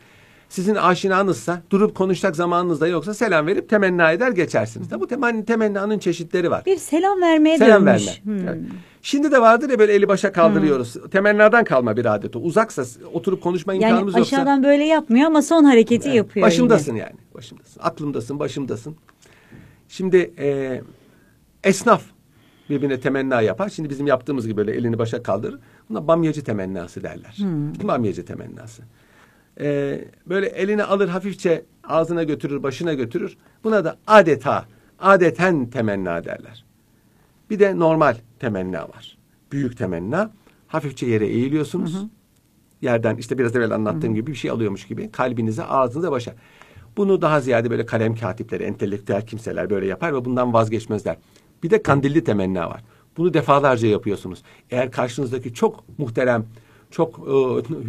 Sizin 0.52 0.76
aşinanızsa 0.76 1.62
durup 1.70 1.96
konuşacak 1.96 2.36
zamanınız 2.36 2.82
da 2.82 2.88
yoksa 2.88 3.14
selam 3.14 3.48
verip 3.48 3.70
temenna 3.70 4.12
eder 4.12 4.32
geçersiniz. 4.32 4.90
Tabi 4.90 5.02
bu 5.02 5.08
temen, 5.08 5.44
temennanın 5.46 6.00
çeşitleri 6.00 6.52
var. 6.52 6.66
bir 6.66 6.78
selam 6.78 7.22
vermeye 7.22 7.58
Selam 7.58 7.86
dönmüş. 7.86 8.08
verme. 8.28 8.54
Hmm. 8.54 8.66
Şimdi 9.02 9.32
de 9.32 9.42
vardır 9.42 9.70
ya 9.70 9.80
böyle 9.80 9.94
eli 9.94 10.08
başa 10.08 10.32
kaldırıyoruz. 10.32 10.96
Temennadan 11.12 11.64
kalma 11.64 11.98
bir 11.98 12.06
adet 12.16 12.36
o. 12.36 12.40
Uzaksa 12.40 12.84
oturup 13.14 13.44
konuşma 13.44 13.74
Yani 13.74 13.84
imkanımız 13.84 14.18
yoksa. 14.18 14.36
aşağıdan 14.36 14.64
böyle 14.64 14.84
yapmıyor 14.84 15.28
ama 15.28 15.42
son 15.42 15.64
hareketi 15.64 16.08
Evet, 16.08 16.18
yapıyor. 16.18 16.48
Başımdasın 16.48 16.96
yani. 16.96 17.16
Başımdasın. 17.36 17.80
Aklımdasın, 17.84 18.40
başımdasın. 18.40 18.96
Şimdi 19.90 20.34
e, 20.40 20.82
esnaf 21.64 22.04
birbirine 22.70 23.00
temenna 23.00 23.42
yapar. 23.42 23.70
Şimdi 23.70 23.90
bizim 23.90 24.08
yaptığımız 24.08 24.48
gibi 24.48 24.58
böyle 24.58 24.72
elini 24.72 25.00
başa 25.00 25.24
kaldırır. 25.24 25.60
Buna 25.90 26.08
bamyacı 26.08 26.44
temennası 26.44 27.04
derler. 27.04 27.38
Bamyacı 27.84 28.26
temennası. 28.26 28.84
E, 29.60 30.00
böyle 30.26 30.48
elini 30.48 30.84
alır 30.84 31.10
hafifçe 31.10 31.66
ağzına 31.84 32.24
götürür, 32.24 32.64
başına 32.64 32.94
götürür. 32.94 33.38
Buna 33.64 33.86
da 33.86 33.98
adeta, 34.08 34.66
adeten 35.00 35.70
temenna 35.70 36.24
derler. 36.24 36.66
Bir 37.50 37.60
de 37.60 37.80
normal 37.80 38.16
temenna 38.40 38.82
var. 38.82 39.18
Büyük 39.52 39.78
temenna. 39.78 40.32
Hafifçe 40.68 41.06
yere 41.06 41.28
eğiliyorsunuz. 41.28 42.06
Yerden 42.82 43.18
işte 43.18 43.38
biraz 43.38 43.56
evvel 43.56 43.72
anlattığım 43.72 44.16
gibi 44.16 44.32
bir 44.32 44.36
şey 44.36 44.52
alıyormuş 44.52 44.88
gibi 44.88 45.12
kalbinize, 45.12 45.64
ağzınıza, 45.64 46.12
başa. 46.12 46.36
Bunu 46.98 47.22
daha 47.22 47.40
ziyade 47.40 47.70
böyle 47.70 47.86
kalem 47.86 48.16
katipleri, 48.16 48.64
entelektüel 48.64 49.26
kimseler 49.26 49.70
böyle 49.70 49.88
yapar 49.88 50.14
ve 50.14 50.26
bundan 50.26 50.54
vazgeçmezler. 50.54 51.18
Bir 51.64 51.70
de 51.70 51.84
kandilli 51.84 52.24
temenna 52.24 52.70
var. 52.70 52.84
Bunu 53.18 53.34
defalarca 53.34 53.88
yapıyorsunuz. 53.88 54.44
Eğer 54.70 54.92
karşınızdaki 54.92 55.54
çok 55.54 56.00
muhterem, 56.00 56.46
çok 56.92 57.20
e, 57.20 57.32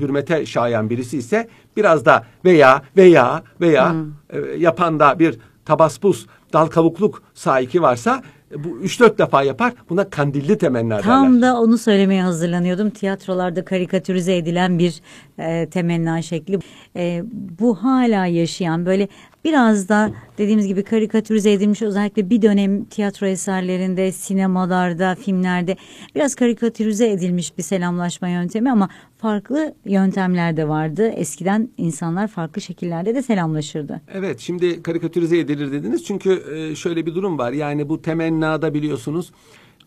hürmete 0.01 0.47
şayan 0.47 0.91
birisi 0.91 1.19
ise 1.19 1.49
biraz 1.77 2.05
da 2.05 2.25
veya 2.45 2.83
veya 2.97 3.43
veya 3.61 3.95
e, 4.31 4.39
yapan 4.59 5.01
da 5.01 5.19
bir 5.19 5.39
tabaspus, 5.65 6.27
dal 6.53 6.67
kavukluk 6.67 7.23
sahiki 7.35 7.83
varsa 7.83 8.23
e, 8.53 8.65
bu 8.65 8.79
üç 8.79 9.01
dört 9.01 9.19
defa 9.19 9.43
yapar. 9.43 9.73
Buna 9.91 10.11
kandilli 10.11 10.59
temenna 10.59 11.01
Tam 11.01 11.35
derler. 11.35 11.43
da 11.43 11.61
onu 11.61 11.79
söylemeye 11.79 12.23
hazırlanıyordum. 12.23 12.91
Tiyatrolarda 12.91 13.65
karikatürize 13.65 14.37
edilen 14.37 14.79
bir 14.79 15.01
e, 15.39 15.69
temenna 15.71 16.23
şekli. 16.23 16.59
E, 16.97 17.23
bu 17.61 17.75
hala 17.75 18.27
yaşayan 18.27 18.87
böyle 18.87 19.09
biraz 19.45 19.89
da 19.89 20.11
dediğimiz 20.39 20.67
gibi 20.67 20.83
karikatürize 20.83 21.53
edilmiş 21.53 21.83
özellikle 21.83 22.31
bir 22.31 22.43
dönem 22.43 22.85
tiyatro 22.85 23.27
eserlerinde, 23.27 24.13
sinemalarda, 24.13 25.15
filmlerde 25.15 25.77
biraz 26.15 26.35
karikatürize 26.35 27.11
edilmiş 27.11 27.59
bir 27.59 27.63
selamlaşma 27.63 28.29
yöntemi 28.29 28.71
ama 28.71 28.89
farklı 29.19 29.75
yöntemler 29.85 30.57
de 30.57 30.69
vardı. 30.69 31.09
Eskiden 31.09 31.69
insanlar 31.77 32.29
farklı 32.29 32.63
şekillerde 32.63 33.15
de 33.15 33.23
selamlaşırdı. 33.23 34.01
Evet 34.15 34.41
şimdi 34.41 34.83
karikatürize 34.83 35.39
edilir 35.39 35.73
dediniz. 35.73 36.05
Çünkü 36.05 36.43
e, 36.55 36.75
şöyle 36.77 37.07
bir 37.07 37.15
durum 37.15 37.39
var. 37.39 37.53
Yani 37.53 37.89
bu 37.89 38.03
temennada 38.03 38.75
biliyorsunuz 38.75 39.33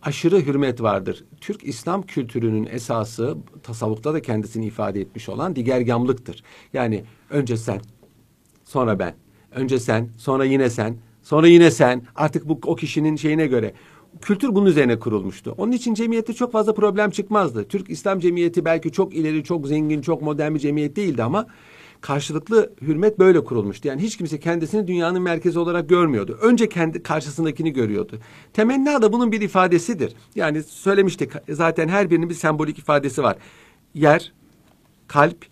aşırı 0.02 0.40
hürmet 0.40 0.82
vardır. 0.82 1.24
Türk 1.42 1.64
İslam 1.64 2.02
kültürünün 2.02 2.68
esası 2.72 3.38
tasavvufta 3.64 4.14
da 4.14 4.22
kendisini 4.22 4.66
ifade 4.66 5.02
etmiş 5.02 5.30
olan 5.30 5.56
digergamlıktır. 5.56 6.44
Yani 6.74 7.04
önce 7.30 7.58
sen, 7.58 7.82
sonra 8.64 9.00
ben. 9.00 9.25
Önce 9.56 9.80
sen, 9.80 10.10
sonra 10.18 10.46
yine 10.46 10.70
sen, 10.70 10.96
sonra 11.24 11.48
yine 11.48 11.72
sen. 11.72 12.02
Artık 12.16 12.50
bu 12.50 12.60
o 12.66 12.76
kişinin 12.76 13.16
şeyine 13.16 13.48
göre. 13.48 13.74
Kültür 14.22 14.56
bunun 14.56 14.66
üzerine 14.66 15.00
kurulmuştu. 15.00 15.56
Onun 15.58 15.72
için 15.72 15.94
cemiyette 15.94 16.34
çok 16.34 16.52
fazla 16.52 16.74
problem 16.74 17.10
çıkmazdı. 17.10 17.68
Türk 17.68 17.90
İslam 17.90 18.20
Cemiyeti 18.20 18.66
belki 18.66 18.92
çok 18.92 19.16
ileri, 19.16 19.44
çok 19.44 19.68
zengin, 19.68 20.02
çok 20.02 20.22
modern 20.22 20.56
bir 20.56 20.60
cemiyet 20.60 20.96
değildi 20.96 21.24
ama 21.24 21.48
karşılıklı 22.02 22.74
hürmet 22.82 23.20
böyle 23.20 23.44
kurulmuştu. 23.44 23.88
Yani 23.88 24.02
hiç 24.02 24.18
kimse 24.18 24.40
kendisini 24.40 24.88
dünyanın 24.88 25.22
merkezi 25.22 25.60
olarak 25.60 25.90
görmüyordu. 25.90 26.38
Önce 26.42 26.70
kendi 26.70 27.04
karşısındakini 27.04 27.74
görüyordu. 27.74 28.20
Temenna 28.54 29.02
da 29.02 29.14
bunun 29.14 29.32
bir 29.32 29.42
ifadesidir. 29.42 30.14
Yani 30.36 30.64
söylemiştik 30.64 31.32
zaten 31.50 31.88
her 31.88 32.10
birinin 32.10 32.30
bir 32.30 32.36
sembolik 32.36 32.80
ifadesi 32.80 33.24
var. 33.24 33.38
Yer, 33.94 34.34
kalp, 35.08 35.46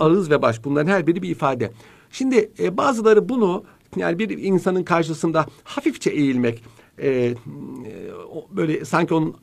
ağız 0.00 0.30
ve 0.30 0.42
baş 0.42 0.64
bunların 0.64 0.90
her 0.92 1.06
biri 1.06 1.22
bir 1.22 1.28
ifade. 1.30 1.72
Şimdi 2.10 2.50
e, 2.58 2.76
bazıları 2.76 3.28
bunu 3.28 3.64
yani 3.96 4.18
bir 4.18 4.38
insanın 4.38 4.82
karşısında 4.82 5.46
hafifçe 5.64 6.10
eğilmek, 6.10 6.62
e, 6.98 7.08
e, 7.08 7.34
böyle 8.50 8.84
sanki 8.84 9.14
onun 9.14 9.36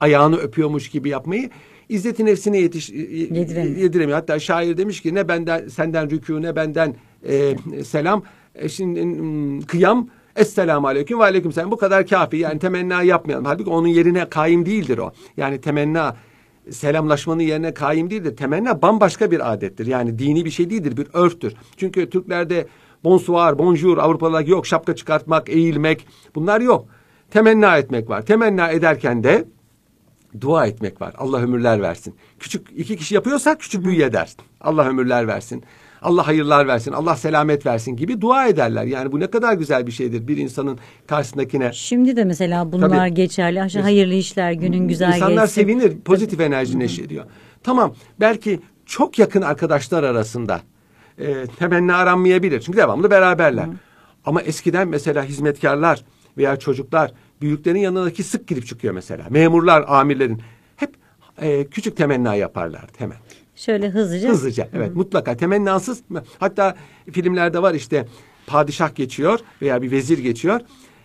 ayağını 0.00 0.36
öpüyormuş 0.36 0.90
gibi 0.90 1.08
yapmayı 1.08 1.50
İzzeti 1.88 2.24
nefsine 2.24 2.58
yetiş, 2.58 2.90
yediremiyor. 2.90 3.76
yediremiyor. 3.76 4.18
Hatta 4.18 4.38
şair 4.38 4.76
demiş 4.76 5.00
ki 5.00 5.14
ne 5.14 5.28
benden 5.28 5.68
senden 5.68 6.08
rükû 6.08 6.42
ne 6.42 6.56
benden 6.56 6.94
e, 7.28 7.54
selam 7.84 8.22
e, 8.54 8.68
şimdi 8.68 9.66
kıyam 9.66 10.08
Esselamu 10.36 10.86
aleyküm 10.86 11.18
ve 11.18 11.22
aleyküm 11.22 11.52
selam. 11.52 11.70
Bu 11.70 11.76
kadar 11.76 12.06
kafi. 12.06 12.36
Yani 12.36 12.58
temenna 12.58 13.02
yapmayalım. 13.02 13.44
Halbuki 13.44 13.70
onun 13.70 13.88
yerine 13.88 14.28
kaim 14.28 14.66
değildir 14.66 14.98
o. 14.98 15.12
Yani 15.36 15.60
temenna 15.60 16.16
selamlaşmanın 16.72 17.42
yerine 17.42 17.74
kaim 17.74 18.10
değildir. 18.10 18.36
Temenna 18.36 18.82
bambaşka 18.82 19.30
bir 19.30 19.52
adettir. 19.52 19.86
Yani 19.86 20.18
dini 20.18 20.44
bir 20.44 20.50
şey 20.50 20.70
değildir. 20.70 20.96
Bir 20.96 21.06
örftür. 21.12 21.54
Çünkü 21.76 22.10
Türklerde 22.10 22.66
bonsoir, 23.04 23.58
bonjour, 23.58 23.98
Avrupalılar 23.98 24.46
yok. 24.46 24.66
Şapka 24.66 24.96
çıkartmak, 24.96 25.48
eğilmek 25.48 26.06
bunlar 26.34 26.60
yok. 26.60 26.86
Temenna 27.30 27.78
etmek 27.78 28.08
var. 28.10 28.26
Temenna 28.26 28.70
ederken 28.70 29.24
de 29.24 29.44
dua 30.40 30.66
etmek 30.66 31.00
var. 31.00 31.14
Allah 31.18 31.38
ömürler 31.38 31.82
versin. 31.82 32.14
Küçük 32.38 32.66
iki 32.76 32.96
kişi 32.96 33.14
yapıyorsa 33.14 33.58
küçük 33.58 33.84
büyü 33.84 34.02
edersin. 34.02 34.40
Allah 34.60 34.88
ömürler 34.88 35.26
versin. 35.26 35.64
Allah 36.02 36.26
hayırlar 36.26 36.66
versin, 36.68 36.92
Allah 36.92 37.16
selamet 37.16 37.66
versin 37.66 37.96
gibi 37.96 38.20
dua 38.20 38.46
ederler. 38.48 38.84
Yani 38.84 39.12
bu 39.12 39.20
ne 39.20 39.26
kadar 39.26 39.52
güzel 39.52 39.86
bir 39.86 39.92
şeydir 39.92 40.28
bir 40.28 40.36
insanın 40.36 40.78
karşısındakine. 41.06 41.72
Şimdi 41.72 42.16
de 42.16 42.24
mesela 42.24 42.72
bunlar 42.72 42.90
Tabii, 42.90 43.14
geçerli. 43.14 43.62
Aşağı 43.62 43.82
hayırlı 43.82 44.14
işler, 44.14 44.52
günün 44.52 44.88
güzel 44.88 45.14
İnsanlar 45.14 45.42
geçsin. 45.42 45.62
sevinir, 45.62 46.00
pozitif 46.00 46.40
enerji 46.40 46.78
neşrediyor. 46.78 47.24
Tamam, 47.62 47.94
belki 48.20 48.60
çok 48.86 49.18
yakın 49.18 49.42
arkadaşlar 49.42 50.02
arasında 50.02 50.60
e, 51.18 51.46
temenni 51.58 51.94
aranmayabilir. 51.94 52.60
Çünkü 52.60 52.78
devamlı 52.78 53.10
beraberler. 53.10 53.64
Hı. 53.64 53.72
Ama 54.24 54.42
eskiden 54.42 54.88
mesela 54.88 55.24
hizmetkarlar 55.24 56.04
veya 56.36 56.56
çocuklar 56.56 57.12
büyüklerin 57.40 57.78
yanındaki 57.78 58.22
sık 58.22 58.48
girip 58.48 58.66
çıkıyor 58.66 58.94
mesela. 58.94 59.24
Memurlar, 59.30 59.84
amirlerin 59.88 60.42
hep 60.76 60.90
e, 61.42 61.64
küçük 61.64 61.96
temenna 61.96 62.34
yaparlardı 62.34 62.92
hemen. 62.98 63.16
Şöyle 63.58 63.88
hızlıca. 63.88 64.28
Hızlıca 64.28 64.68
evet 64.72 64.90
Hı. 64.90 64.94
mutlaka 64.94 65.36
temennasız. 65.36 66.02
Hatta 66.38 66.76
filmlerde 67.12 67.62
var 67.62 67.74
işte 67.74 68.06
padişah 68.46 68.94
geçiyor 68.94 69.40
veya 69.62 69.82
bir 69.82 69.90
vezir 69.90 70.18
geçiyor. 70.18 70.60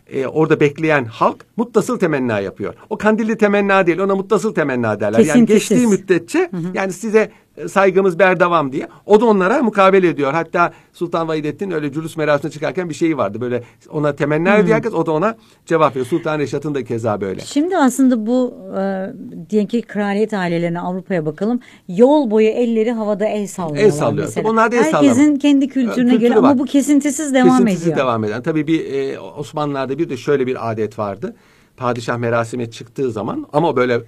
Ee, 0.07 0.27
orada 0.27 0.59
bekleyen 0.59 1.05
halk 1.05 1.45
muttasıl 1.57 1.99
temenna 1.99 2.39
yapıyor. 2.39 2.73
O 2.89 2.97
kandilli 2.97 3.37
temenna 3.37 3.87
değil 3.87 3.99
ona 3.99 4.15
muttasıl 4.15 4.53
temenna 4.53 4.99
derler. 4.99 5.23
Kesintisiz. 5.23 5.35
Yani 5.35 5.45
geçtiği 5.45 5.87
müddetçe 5.87 6.49
hı 6.51 6.57
hı. 6.57 6.71
yani 6.73 6.93
size 6.93 7.31
saygımız 7.67 8.19
berdavam 8.19 8.71
diye. 8.71 8.87
O 9.05 9.21
da 9.21 9.25
onlara 9.25 9.61
mukabele 9.63 10.07
ediyor. 10.07 10.31
Hatta 10.33 10.73
Sultan 10.93 11.27
Vahidettin 11.27 11.71
öyle 11.71 11.91
cülüs 11.91 12.17
merasimine 12.17 12.51
çıkarken 12.51 12.89
bir 12.89 12.93
şeyi 12.93 13.17
vardı. 13.17 13.41
Böyle 13.41 13.63
ona 13.89 14.15
temenni 14.15 14.49
ediyor 14.49 14.75
herkes. 14.75 14.93
O 14.93 15.05
da 15.05 15.11
ona 15.11 15.35
cevap 15.65 15.91
veriyor. 15.91 16.05
Sultan 16.05 16.39
Reşat'ın 16.39 16.75
da 16.75 16.83
keza 16.83 17.21
böyle. 17.21 17.41
Şimdi 17.41 17.77
aslında 17.77 18.25
bu 18.27 18.53
e, 18.79 19.09
diyelim 19.49 19.67
ki 19.67 19.81
kraliyet 19.81 20.33
ailelerine 20.33 20.79
Avrupa'ya 20.79 21.25
bakalım. 21.25 21.59
Yol 21.87 22.31
boyu 22.31 22.47
elleri 22.47 22.91
havada 22.91 23.25
el 23.25 23.47
sallıyorlar. 23.47 23.85
El 23.85 23.91
sallıyor. 23.91 24.25
Mesela. 24.27 24.49
Onlar 24.49 24.71
da 24.71 24.75
el 24.75 24.83
Herkesin 24.83 25.13
sallama. 25.23 25.37
kendi 25.39 25.67
kültürüne 25.67 26.11
Kültürü 26.11 26.19
göre 26.29 26.31
var. 26.43 26.49
ama 26.49 26.59
bu 26.59 26.65
kesintisiz 26.65 27.33
devam 27.33 27.49
kesintisiz 27.49 27.83
ediyor. 27.83 27.97
devam 27.97 28.23
eden. 28.23 28.41
Tabii 28.41 28.67
bir 28.67 28.93
e, 28.93 29.19
Osmanlılar'da 29.19 29.97
bir 29.97 30.09
de 30.09 30.17
şöyle 30.17 30.47
bir 30.47 30.71
adet 30.71 30.99
vardı. 30.99 31.35
Padişah 31.77 32.17
merasime 32.17 32.71
çıktığı 32.71 33.11
zaman 33.11 33.47
ama 33.53 33.75
böyle 33.75 34.01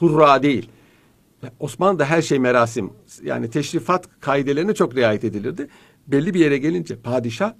hurra 0.00 0.42
değil 0.42 0.68
Osmanlı'da 1.60 2.04
her 2.04 2.22
şey 2.22 2.38
merasim. 2.38 2.92
Yani 3.22 3.50
teşrifat 3.50 4.20
kaidelerine 4.20 4.74
çok 4.74 4.96
riayet 4.96 5.24
edilirdi. 5.24 5.68
Belli 6.06 6.34
bir 6.34 6.40
yere 6.40 6.58
gelince 6.58 6.96
padişah 6.96 7.52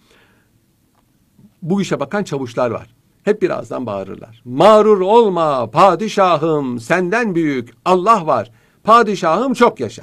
bu 1.63 1.83
işe 1.83 2.01
bakan 2.01 2.25
çavuşlar 2.25 2.71
var. 2.71 2.95
Hep 3.25 3.43
birazdan 3.43 3.87
bağırırlar. 3.87 4.43
Mağrur 4.45 5.01
olma 5.01 5.71
padişahım 5.71 6.81
senden 6.81 7.35
büyük 7.35 7.71
Allah 7.85 8.27
var. 8.27 8.51
Padişahım 8.85 9.55
çok 9.55 9.81
yaşa. 9.81 10.03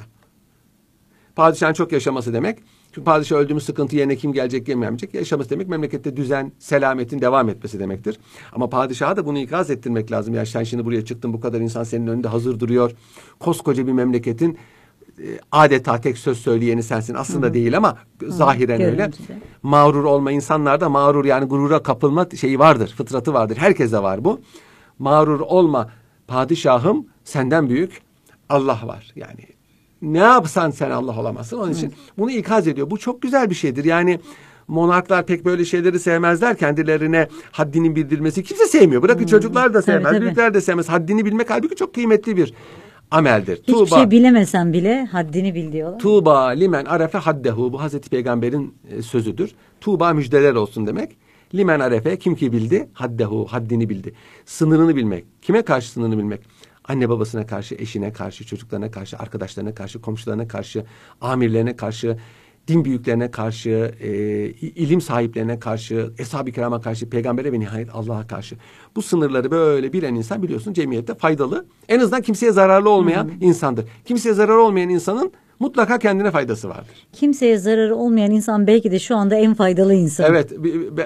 Padişahın 1.36 1.72
çok 1.72 1.92
yaşaması 1.92 2.32
demek 2.32 2.58
padişah 3.02 3.36
öldüğümüz 3.36 3.64
sıkıntı 3.64 3.96
yerine 3.96 4.16
kim 4.16 4.32
gelecek 4.32 4.66
gelmeyecek. 4.66 5.14
Yaşaması 5.14 5.50
demek 5.50 5.68
memlekette 5.68 6.16
düzen, 6.16 6.52
selametin 6.58 7.20
devam 7.20 7.48
etmesi 7.48 7.80
demektir. 7.80 8.18
Ama 8.52 8.68
padişaha 8.68 9.16
da 9.16 9.26
bunu 9.26 9.38
ikaz 9.38 9.70
ettirmek 9.70 10.12
lazım. 10.12 10.34
Ya 10.34 10.46
sen 10.46 10.62
şimdi 10.62 10.84
buraya 10.84 11.04
çıktın 11.04 11.32
bu 11.32 11.40
kadar 11.40 11.60
insan 11.60 11.84
senin 11.84 12.06
önünde 12.06 12.28
hazır 12.28 12.60
duruyor. 12.60 12.92
Koskoca 13.40 13.86
bir 13.86 13.92
memleketin 13.92 14.58
e, 15.18 15.38
adeta 15.52 16.00
tek 16.00 16.18
söz 16.18 16.38
söyleyeni 16.38 16.82
sensin. 16.82 17.14
Aslında 17.14 17.46
Hı. 17.46 17.54
değil 17.54 17.76
ama 17.76 17.96
Hı. 18.20 18.32
zahiren 18.32 18.80
Hı. 18.80 18.84
öyle. 18.84 19.10
Mağrur 19.62 20.04
olma 20.04 20.32
insanlarda 20.32 20.88
mağrur 20.88 21.24
yani 21.24 21.44
gurura 21.44 21.82
kapılma 21.82 22.26
şeyi 22.40 22.58
vardır. 22.58 22.94
Fıtratı 22.96 23.34
vardır. 23.34 23.56
Herkese 23.56 24.02
var 24.02 24.24
bu. 24.24 24.40
Mağrur 24.98 25.40
olma 25.40 25.90
padişahım 26.28 27.06
senden 27.24 27.68
büyük 27.68 28.02
Allah 28.48 28.80
var. 28.84 29.12
Yani 29.16 29.53
ne 30.12 30.18
yapsan 30.18 30.70
sen 30.70 30.90
Allah 30.90 31.20
olamazsın. 31.20 31.58
Onun 31.58 31.72
için 31.72 31.92
bunu 32.18 32.30
ikaz 32.30 32.68
ediyor. 32.68 32.90
Bu 32.90 32.98
çok 32.98 33.22
güzel 33.22 33.50
bir 33.50 33.54
şeydir. 33.54 33.84
Yani 33.84 34.20
monarklar 34.68 35.26
pek 35.26 35.44
böyle 35.44 35.64
şeyleri 35.64 36.00
sevmezler. 36.00 36.56
Kendilerine 36.56 37.28
haddinin 37.52 37.96
bildirilmesi 37.96 38.42
kimse 38.42 38.66
sevmiyor. 38.66 39.02
Bırakın 39.02 39.20
hmm. 39.20 39.26
çocuklar 39.26 39.74
da 39.74 39.82
sevmez, 39.82 40.02
tabii, 40.02 40.14
tabii. 40.14 40.24
büyükler 40.24 40.54
de 40.54 40.60
sevmez. 40.60 40.88
Haddini 40.88 41.24
bilmek 41.24 41.50
halbuki 41.50 41.76
çok 41.76 41.94
kıymetli 41.94 42.36
bir 42.36 42.54
ameldir. 43.10 43.56
Hiçbir 43.56 43.72
Tuğba, 43.72 43.96
şey 43.96 44.10
bilemesen 44.10 44.72
bile 44.72 45.04
haddini 45.04 45.54
bil 45.54 45.72
diyorlar. 45.72 45.98
Tuğba 45.98 46.46
limen 46.46 46.84
arefe 46.84 47.18
haddehu. 47.18 47.72
Bu 47.72 47.80
Hazreti 47.80 48.10
Peygamber'in 48.10 48.74
e, 48.90 49.02
sözüdür. 49.02 49.50
Tuğba 49.80 50.12
müjdeler 50.12 50.54
olsun 50.54 50.86
demek. 50.86 51.16
Limen 51.54 51.80
arefe 51.80 52.18
kim 52.18 52.34
ki 52.34 52.52
bildi 52.52 52.88
haddehu 52.92 53.46
haddini 53.50 53.88
bildi. 53.88 54.14
Sınırını 54.46 54.96
bilmek. 54.96 55.24
Kime 55.42 55.62
karşı 55.62 55.90
sınırını 55.90 56.18
bilmek? 56.18 56.40
Anne 56.88 57.08
babasına 57.08 57.46
karşı, 57.46 57.74
eşine 57.74 58.12
karşı, 58.12 58.46
çocuklarına 58.46 58.90
karşı, 58.90 59.18
arkadaşlarına 59.18 59.74
karşı, 59.74 60.00
komşularına 60.00 60.48
karşı, 60.48 60.84
amirlerine 61.20 61.76
karşı, 61.76 62.16
din 62.68 62.84
büyüklerine 62.84 63.30
karşı, 63.30 63.94
e, 64.00 64.10
ilim 64.60 65.00
sahiplerine 65.00 65.58
karşı, 65.58 66.10
eshab-ı 66.18 66.52
kirama 66.52 66.80
karşı, 66.80 67.10
peygambere 67.10 67.52
ve 67.52 67.60
nihayet 67.60 67.88
Allah'a 67.94 68.26
karşı. 68.26 68.56
Bu 68.96 69.02
sınırları 69.02 69.50
böyle 69.50 69.92
bilen 69.92 70.14
insan 70.14 70.42
biliyorsun 70.42 70.72
cemiyette 70.72 71.14
faydalı. 71.14 71.66
En 71.88 72.00
azından 72.00 72.22
kimseye 72.22 72.52
zararlı 72.52 72.90
olmayan 72.90 73.24
hmm. 73.24 73.32
insandır. 73.40 73.84
Kimseye 74.04 74.34
zarar 74.34 74.56
olmayan 74.56 74.88
insanın 74.88 75.32
mutlaka 75.58 75.98
kendine 75.98 76.30
faydası 76.30 76.68
vardır. 76.68 77.06
Kimseye 77.12 77.58
zararı 77.58 77.96
olmayan 77.96 78.30
insan 78.30 78.66
belki 78.66 78.90
de 78.90 78.98
şu 78.98 79.16
anda 79.16 79.34
en 79.34 79.54
faydalı 79.54 79.94
insan. 79.94 80.26
Evet 80.26 80.52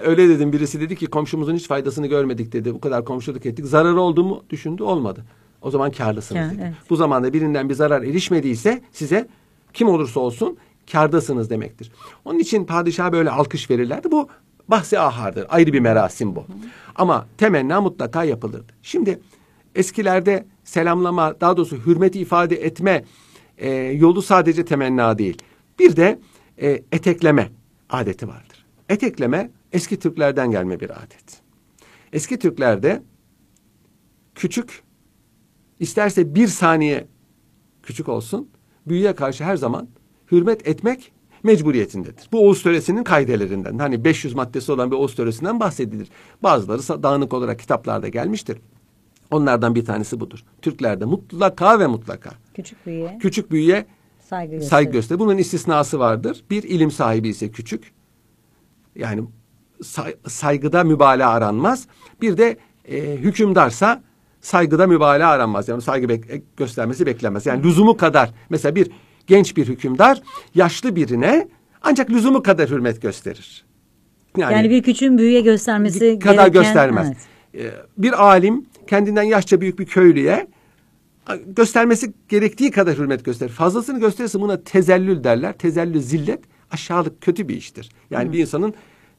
öyle 0.04 0.28
dedim 0.28 0.52
birisi 0.52 0.80
dedi 0.80 0.96
ki 0.96 1.06
komşumuzun 1.06 1.54
hiç 1.54 1.68
faydasını 1.68 2.06
görmedik 2.06 2.52
dedi. 2.52 2.74
Bu 2.74 2.80
kadar 2.80 3.04
komşuluk 3.04 3.46
ettik. 3.46 3.66
Zararı 3.66 4.00
oldu 4.00 4.24
mu 4.24 4.44
düşündü 4.50 4.82
olmadı. 4.82 5.24
O 5.62 5.70
zaman 5.70 5.90
karlısınız 5.90 6.52
ya, 6.52 6.64
Evet. 6.64 6.74
Bu 6.90 6.96
zamanda 6.96 7.32
birinden 7.32 7.68
bir 7.68 7.74
zarar 7.74 8.02
erişmediyse 8.02 8.82
size 8.92 9.28
kim 9.72 9.88
olursa 9.88 10.20
olsun 10.20 10.58
kardasınız 10.92 11.50
demektir. 11.50 11.92
Onun 12.24 12.38
için 12.38 12.64
padişaha 12.64 13.12
böyle 13.12 13.30
alkış 13.30 13.70
verirlerdi. 13.70 14.10
Bu 14.10 14.28
bahsi 14.68 14.98
ahardır. 14.98 15.46
Ayrı 15.48 15.72
bir 15.72 15.80
merasim 15.80 16.36
bu. 16.36 16.40
Hı. 16.40 16.52
Ama 16.96 17.26
temenna 17.38 17.80
mutlaka 17.80 18.24
yapılırdı. 18.24 18.72
Şimdi 18.82 19.20
eskilerde 19.74 20.46
selamlama 20.64 21.40
daha 21.40 21.56
doğrusu 21.56 21.76
hürmeti 21.86 22.20
ifade 22.20 22.56
etme 22.64 23.04
e, 23.58 23.70
yolu 23.72 24.22
sadece 24.22 24.64
temenna 24.64 25.18
değil. 25.18 25.38
Bir 25.78 25.96
de 25.96 26.18
e, 26.62 26.82
etekleme 26.92 27.50
adeti 27.90 28.28
vardır. 28.28 28.66
Etekleme 28.88 29.50
eski 29.72 29.98
Türklerden 29.98 30.50
gelme 30.50 30.80
bir 30.80 30.90
adet. 30.90 31.40
Eski 32.12 32.38
Türklerde 32.38 33.02
küçük 34.34 34.82
isterse 35.80 36.34
bir 36.34 36.46
saniye 36.48 37.06
küçük 37.82 38.08
olsun, 38.08 38.48
büyüye 38.86 39.14
karşı 39.14 39.44
her 39.44 39.56
zaman 39.56 39.88
hürmet 40.32 40.68
etmek 40.68 41.12
mecburiyetindedir. 41.42 42.28
Bu 42.32 42.40
Oğuz 42.46 42.62
töresinin 42.62 43.04
kaidelerinden. 43.04 43.78
Hani 43.78 44.04
500 44.04 44.34
maddesi 44.34 44.72
olan 44.72 44.90
bir 44.90 44.96
Oğuz 44.96 45.14
töresinden 45.14 45.60
bahsedilir. 45.60 46.08
Bazıları 46.42 47.02
dağınık 47.02 47.32
olarak 47.34 47.58
kitaplarda 47.58 48.08
gelmiştir. 48.08 48.58
Onlardan 49.30 49.74
bir 49.74 49.84
tanesi 49.84 50.20
budur. 50.20 50.44
Türklerde 50.62 51.04
mutlaka 51.04 51.78
ve 51.80 51.86
mutlaka. 51.86 52.30
Küçük 52.54 52.86
büyüye. 52.86 53.18
Küçük 53.20 53.50
büyüye 53.50 53.86
saygı 54.28 54.50
gösterir. 54.52 54.70
Saygı 54.70 54.92
gösterir. 54.92 55.20
Bunun 55.20 55.38
istisnası 55.38 55.98
vardır. 55.98 56.44
Bir 56.50 56.62
ilim 56.62 56.90
sahibi 56.90 57.28
ise 57.28 57.50
küçük. 57.50 57.92
Yani 58.96 59.24
say- 59.82 60.16
saygıda 60.26 60.84
mübalağa 60.84 61.28
aranmaz. 61.28 61.88
Bir 62.20 62.36
de 62.36 62.56
e, 62.84 63.16
hükümdarsa 63.16 64.02
saygıda 64.40 64.86
mübalağa 64.86 65.26
aranmaz. 65.28 65.68
Yani 65.68 65.82
saygı 65.82 66.06
bek- 66.06 66.42
göstermesi 66.56 67.06
beklenmez. 67.06 67.46
Yani 67.46 67.62
lüzumu 67.62 67.96
kadar 67.96 68.30
mesela 68.50 68.74
bir 68.74 68.90
genç 69.26 69.56
bir 69.56 69.68
hükümdar 69.68 70.22
yaşlı 70.54 70.96
birine 70.96 71.48
ancak 71.82 72.10
lüzumu 72.10 72.42
kadar 72.42 72.70
hürmet 72.70 73.02
gösterir. 73.02 73.64
Yani, 74.36 74.70
bir 74.70 74.82
küçüğün 74.82 75.18
büyüye 75.18 75.40
göstermesi 75.40 76.18
kadar 76.18 76.34
gereken, 76.46 76.52
göstermez. 76.62 77.12
evet. 77.54 77.72
Ee, 77.74 77.84
Bir 77.98 78.24
alim 78.24 78.66
kendinden 78.86 79.22
yaşça 79.22 79.60
büyük 79.60 79.78
bir 79.78 79.86
köylüye 79.86 80.46
göstermesi 81.46 82.12
gerektiği 82.28 82.70
kadar 82.70 82.98
hürmet 82.98 83.24
gösterir. 83.24 83.50
Fazlasını 83.50 84.00
gösterirse 84.00 84.40
buna 84.40 84.62
tezellül 84.62 85.24
derler. 85.24 85.52
Tezellül 85.52 86.00
zillet 86.00 86.40
aşağılık 86.70 87.20
kötü 87.20 87.48
bir 87.48 87.56
iştir. 87.56 87.88
Yani 88.10 88.32
bir 88.32 88.38
insanın 88.38 88.74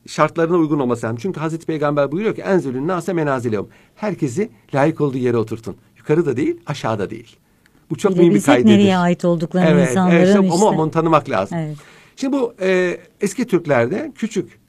şartlarına 0.07 0.57
uygun 0.57 0.79
olması 0.79 1.05
lazım. 1.05 1.17
Çünkü 1.21 1.39
Hazreti 1.39 1.65
Peygamber 1.65 2.12
buyuruyor 2.12 2.35
ki 2.35 2.41
enzülün 2.41 2.88
nase 2.88 3.13
menazilehum. 3.13 3.69
Herkesi 3.95 4.49
layık 4.73 5.01
olduğu 5.01 5.17
yere 5.17 5.38
oturtun. 5.38 5.75
Yukarıda 5.97 6.38
değil, 6.38 6.59
aşağıda 6.65 7.09
değil. 7.09 7.35
Bu 7.89 7.97
çok 7.97 8.17
mühim 8.17 8.33
bir 8.33 8.41
kaydedir. 8.41 8.69
nereye 8.69 8.97
ait 8.97 9.25
olduklarını 9.25 9.69
Evet, 9.69 9.89
insanların 9.89 10.15
evet 10.15 10.27
işte. 10.27 10.39
ama 10.53 10.65
onu 10.65 10.91
tanımak 10.91 11.29
lazım. 11.29 11.57
Evet. 11.57 11.77
Şimdi 12.15 12.33
bu 12.33 12.53
e, 12.62 12.97
eski 13.21 13.47
Türklerde 13.47 14.12
küçük 14.15 14.59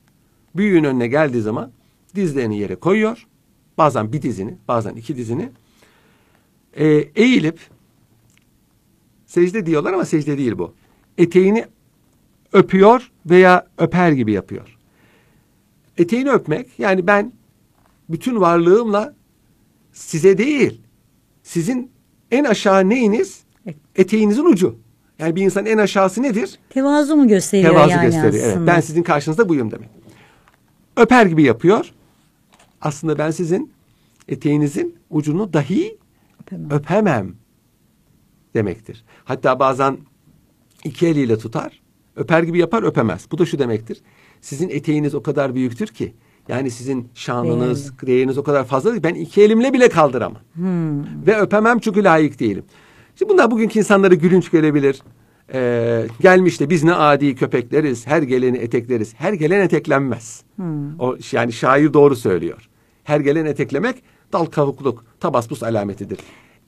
büyüğün 0.57 0.85
önüne 0.85 1.07
geldiği 1.07 1.41
zaman 1.43 1.71
dizlerini 2.15 2.59
yere 2.59 2.77
koyuyor. 2.77 3.27
Bazen 3.79 4.13
bir 4.13 4.23
dizini, 4.23 4.55
bazen 4.69 4.95
iki 4.95 5.17
dizini. 5.17 5.49
E, 6.75 6.87
eğilip 7.17 7.61
secde 9.27 9.67
diyorlar 9.67 9.93
ama 9.93 10.05
secde 10.05 10.39
değil 10.39 10.59
bu. 10.59 10.75
Eteğini 11.19 11.67
öpüyor 12.53 13.11
veya 13.27 13.67
öper 13.79 14.13
gibi 14.13 14.33
yapıyor. 14.33 14.77
Eteğini 16.01 16.31
öpmek 16.31 16.79
yani 16.79 17.07
ben 17.07 17.33
bütün 18.09 18.41
varlığımla 18.41 19.15
size 19.93 20.39
değil 20.39 20.81
sizin 21.43 21.91
en 22.31 22.45
aşağı 22.45 22.89
neyiniz? 22.89 23.41
Eteğinizin 23.97 24.45
ucu. 24.45 24.79
Yani 25.19 25.37
bir 25.37 25.43
insanın 25.43 25.67
en 25.67 25.79
aşağısı 25.79 26.23
nedir? 26.23 26.59
Tevazu 26.71 27.17
mu 27.17 27.29
gösteriyor 27.29 27.71
Tevazu 27.71 27.91
yani 27.91 28.05
gösteriyor. 28.05 28.35
Evet, 28.35 28.45
aslında? 28.47 28.67
ben 28.67 28.81
sizin 28.81 29.03
karşınızda 29.03 29.49
buyum 29.49 29.71
demek. 29.71 29.89
Öper 30.97 31.27
gibi 31.27 31.43
yapıyor. 31.43 31.93
Aslında 32.81 33.19
ben 33.19 33.31
sizin 33.31 33.73
eteğinizin 34.29 34.97
ucunu 35.11 35.53
dahi 35.53 35.99
Öpemem. 36.43 36.71
öpemem 36.71 37.35
demektir. 38.55 39.05
Hatta 39.25 39.59
bazen 39.61 39.99
iki 40.85 41.07
eliyle 41.07 41.39
tutar, 41.39 41.81
öper 42.17 42.43
gibi 42.43 42.59
yapar, 42.59 42.83
öpemez. 42.83 43.27
Bu 43.33 43.39
da 43.39 43.47
şu 43.47 43.59
demektir. 43.59 44.01
Sizin 44.41 44.69
eteğiniz 44.69 45.15
o 45.15 45.23
kadar 45.23 45.55
büyüktür 45.55 45.87
ki, 45.87 46.15
yani 46.49 46.71
sizin 46.71 47.09
şanınız, 47.15 47.93
değeriniz 48.07 48.39
o 48.39 48.43
kadar 48.43 48.65
fazla 48.65 49.03
ben 49.03 49.15
iki 49.15 49.43
elimle 49.43 49.73
bile 49.73 49.89
kaldıramam. 49.89 50.43
Hmm. 50.55 51.27
Ve 51.27 51.41
öpemem 51.41 51.79
çünkü 51.79 52.05
layık 52.05 52.41
değilim. 52.41 52.65
Şimdi 53.17 53.33
bunlar 53.33 53.51
bugünkü 53.51 53.79
insanlara 53.79 54.15
gülünç 54.15 54.51
gelebilir. 54.51 55.03
Ee, 55.55 56.07
gelmiş 56.21 56.61
de 56.61 56.71
biz 56.71 56.85
ne 56.85 56.95
adi 56.95 57.35
köpekleriz, 57.35 58.07
her 58.07 58.23
geleni 58.23 58.57
etekleriz. 58.57 59.15
Her 59.15 59.33
gelen 59.33 59.61
eteklenmez. 59.61 60.43
O 60.99 61.17
yani 61.33 61.53
şair 61.53 61.93
doğru 61.93 62.17
söylüyor. 62.17 62.69
Her 63.05 63.21
gelen 63.21 63.45
eteklemek 63.47 64.03
dal 64.33 64.45
kavukluk, 64.45 65.05
tabaspus 65.21 65.63
alametidir. 65.63 66.19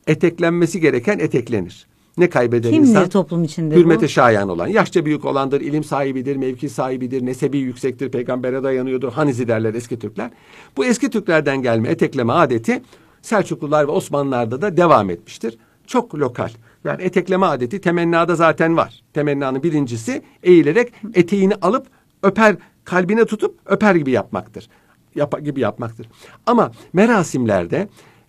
Eteklenmesi 0.06 0.80
gereken 0.80 1.18
eteklenir. 1.18 1.86
Ne 2.18 2.30
kaybeder 2.30 2.70
Kimdir 2.70 2.88
insan? 2.88 3.08
toplum 3.08 3.44
içinde 3.44 3.76
Hürmete 3.76 4.04
bu? 4.04 4.08
şayan 4.08 4.48
olan, 4.48 4.66
yaşça 4.66 5.04
büyük 5.04 5.24
olandır, 5.24 5.60
ilim 5.60 5.84
sahibidir, 5.84 6.36
mevki 6.36 6.68
sahibidir, 6.68 7.26
nesebi 7.26 7.58
yüksektir, 7.58 8.10
peygambere 8.10 8.62
dayanıyordur. 8.62 9.12
Hanizi 9.12 9.48
derler 9.48 9.74
eski 9.74 9.98
Türkler. 9.98 10.30
Bu 10.76 10.84
eski 10.84 11.10
Türklerden 11.10 11.62
gelme 11.62 11.88
etekleme 11.88 12.32
adeti 12.32 12.82
Selçuklular 13.22 13.88
ve 13.88 13.90
Osmanlılar'da 13.90 14.62
da 14.62 14.76
devam 14.76 15.10
etmiştir. 15.10 15.58
Çok 15.86 16.14
lokal. 16.14 16.50
Yani 16.84 17.02
etekleme 17.02 17.46
adeti 17.46 17.80
temennada 17.80 18.36
zaten 18.36 18.76
var. 18.76 19.02
Temennanın 19.12 19.62
birincisi 19.62 20.22
eğilerek 20.42 20.92
eteğini 21.14 21.54
alıp 21.54 21.86
öper, 22.22 22.56
kalbine 22.84 23.24
tutup 23.24 23.58
öper 23.66 23.94
gibi 23.94 24.10
yapmaktır. 24.10 24.68
Yap, 25.14 25.44
gibi 25.44 25.60
yapmaktır. 25.60 26.06
Ama 26.46 26.72
merasimlerde 26.92 27.88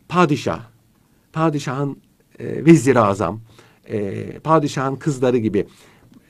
padişah, 0.09 0.59
padişahın 1.33 1.97
e, 2.39 2.65
vezir 2.65 2.95
azam, 2.95 3.39
e, 3.89 4.25
padişahın 4.39 4.95
kızları 4.95 5.37
gibi, 5.37 5.67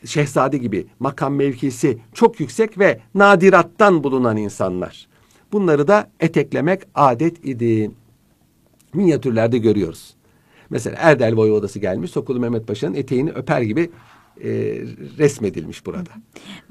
şehzade 0.06 0.58
gibi 0.58 0.88
makam 1.00 1.36
mevkisi 1.36 1.98
çok 2.14 2.40
yüksek 2.40 2.80
ve 2.80 3.00
nadirattan 3.16 4.04
bulunan 4.04 4.38
insanlar. 4.38 5.08
Bunları 5.52 5.88
da 5.88 6.10
eteklemek 6.20 6.82
adet 6.96 7.46
idi. 7.46 7.92
Minyatürlerde 8.94 9.58
görüyoruz. 9.58 10.14
Mesela 10.70 10.98
Erdel 11.00 11.36
Voyvodası 11.36 11.80
gelmiş, 11.80 12.12
Sokulu 12.12 12.40
Mehmet 12.40 12.68
Paşa'nın 12.68 12.94
eteğini 12.94 13.32
öper 13.32 13.62
gibi 13.62 13.90
e, 14.44 14.50
resmedilmiş 15.18 15.86
burada. 15.86 16.10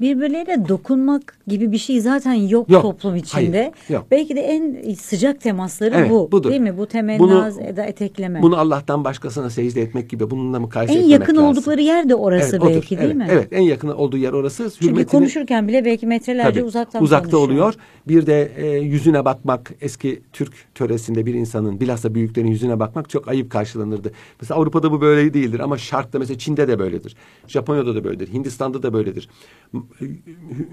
Birbirlerine 0.01 0.69
dokunmak 0.69 1.37
gibi 1.47 1.71
bir 1.71 1.77
şey 1.77 2.01
zaten 2.01 2.33
yok, 2.33 2.69
Yok, 2.69 2.81
toplum 2.81 3.15
içinde. 3.15 3.61
hayır, 3.87 3.93
yok. 3.99 4.05
Belki 4.11 4.35
de 4.35 4.41
en 4.41 4.93
sıcak 4.93 5.41
temasları 5.41 5.95
Evet, 5.95 6.09
bu. 6.11 6.31
budur. 6.31 6.49
Değil 6.49 6.61
mi? 6.61 6.77
Bu 6.77 6.85
temenni 6.87 7.19
Bunu- 7.19 7.51
eda 7.67 7.83
etekleme. 7.83 8.41
Bunu 8.41 8.57
Allah'tan 8.57 9.03
başkasına 9.03 9.49
secde 9.49 9.81
etmek 9.81 10.09
gibi 10.09 10.29
bununla 10.29 10.59
mukayese 10.59 10.93
en 10.93 10.97
etmemek 10.97 11.19
yakın 11.19 11.35
lazım. 11.35 11.47
oldukları 11.49 11.81
yer 11.81 12.09
de 12.09 12.15
orası 12.15 12.49
Evet, 12.55 12.63
odur. 12.63 12.73
belki 12.75 12.89
değil 12.97 13.01
Evet, 13.09 13.15
mi? 13.15 13.27
Evet, 13.31 13.47
en 13.51 13.61
yakın 13.61 13.87
olduğu 13.87 14.17
yer 14.17 14.33
orası. 14.33 14.69
Çünkü 14.79 14.85
Hürmetini- 14.95 15.11
konuşurken 15.11 15.67
bile 15.67 15.85
belki 15.85 16.07
metrelerce 16.07 16.49
Tabii, 16.59 16.63
uzaktan 16.63 17.03
uzakta 17.03 17.31
konuşuyor. 17.31 17.49
oluyor. 17.49 17.73
Bir 18.07 18.25
de 18.25 18.51
e, 18.57 18.67
yüzüne 18.77 19.25
bakmak 19.25 19.71
eski 19.81 20.21
Türk 20.33 20.53
töresinde 20.75 21.25
bir 21.25 21.33
insanın 21.33 21.79
bilhassa 21.79 22.15
büyüklerin 22.15 22.47
yüzüne 22.47 22.79
bakmak 22.79 23.09
çok 23.09 23.27
ayıp 23.27 23.51
karşılanırdı. 23.51 24.11
Mesela 24.41 24.59
Avrupa'da 24.59 24.91
bu 24.91 25.01
böyle 25.01 25.33
değildir 25.33 25.59
ama 25.59 25.77
Şark'ta 25.77 26.19
mesela 26.19 26.37
Çin'de 26.37 26.67
de 26.67 26.79
böyledir. 26.79 27.15
Japonya'da 27.63 27.95
da 27.95 28.03
böyledir. 28.03 28.33
Hindistan'da 28.33 28.83
da 28.83 28.93
böyledir. 28.93 29.29
Hü- 29.73 30.17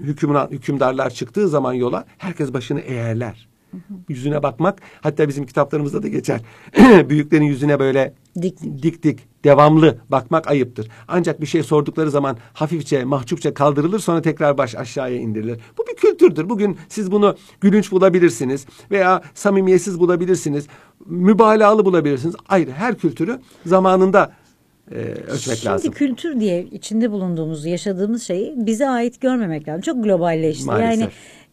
Hükümran, 0.01 0.47
hükümdarlar 0.51 1.09
çıktığı 1.09 1.47
zaman 1.47 1.73
yola 1.73 2.05
herkes 2.17 2.53
başını 2.53 2.79
eğerler. 2.79 3.47
Yüzüne 4.09 4.43
bakmak 4.43 4.81
hatta 5.01 5.27
bizim 5.27 5.45
kitaplarımızda 5.45 6.03
da 6.03 6.07
geçer. 6.07 6.41
Büyüklerin 7.09 7.43
yüzüne 7.43 7.79
böyle 7.79 8.13
Dik 8.41 8.61
dik. 8.63 8.83
dik 8.83 9.03
dik 9.03 9.19
devamlı 9.43 9.97
bakmak 10.09 10.47
ayıptır. 10.51 10.87
Ancak 11.07 11.41
bir 11.41 11.45
şey 11.45 11.63
sordukları 11.63 12.11
zaman 12.11 12.37
hafifçe 12.53 13.03
mahcupça 13.03 13.53
kaldırılır 13.53 13.99
sonra 13.99 14.21
tekrar 14.21 14.57
baş 14.57 14.75
aşağıya 14.75 15.17
indirilir. 15.17 15.59
Bu 15.77 15.83
bir 15.91 15.95
kültürdür. 15.95 16.49
Bugün 16.49 16.77
siz 16.89 17.11
bunu 17.11 17.35
gülünç 17.61 17.91
bulabilirsiniz 17.91 18.65
veya 18.91 19.21
samimiyetsiz 19.33 19.99
bulabilirsiniz. 19.99 20.67
Mübalağalı 21.05 21.85
bulabilirsiniz. 21.85 22.35
Ayrı 22.49 22.71
her 22.71 22.97
kültürü 22.97 23.39
zamanında 23.65 24.31
e, 24.91 24.97
ölçmek 24.97 25.57
Şimdi 25.57 25.65
lazım. 25.65 25.91
kültür 25.91 26.39
diye 26.39 26.63
içinde 26.63 27.11
bulunduğumuz, 27.11 27.65
yaşadığımız 27.65 28.23
şeyi 28.23 28.53
bize 28.55 28.89
ait 28.89 29.21
görmemek 29.21 29.67
lazım. 29.67 29.81
Çok 29.81 30.03
globalleşti. 30.03 30.65
Maalesef. 30.65 30.99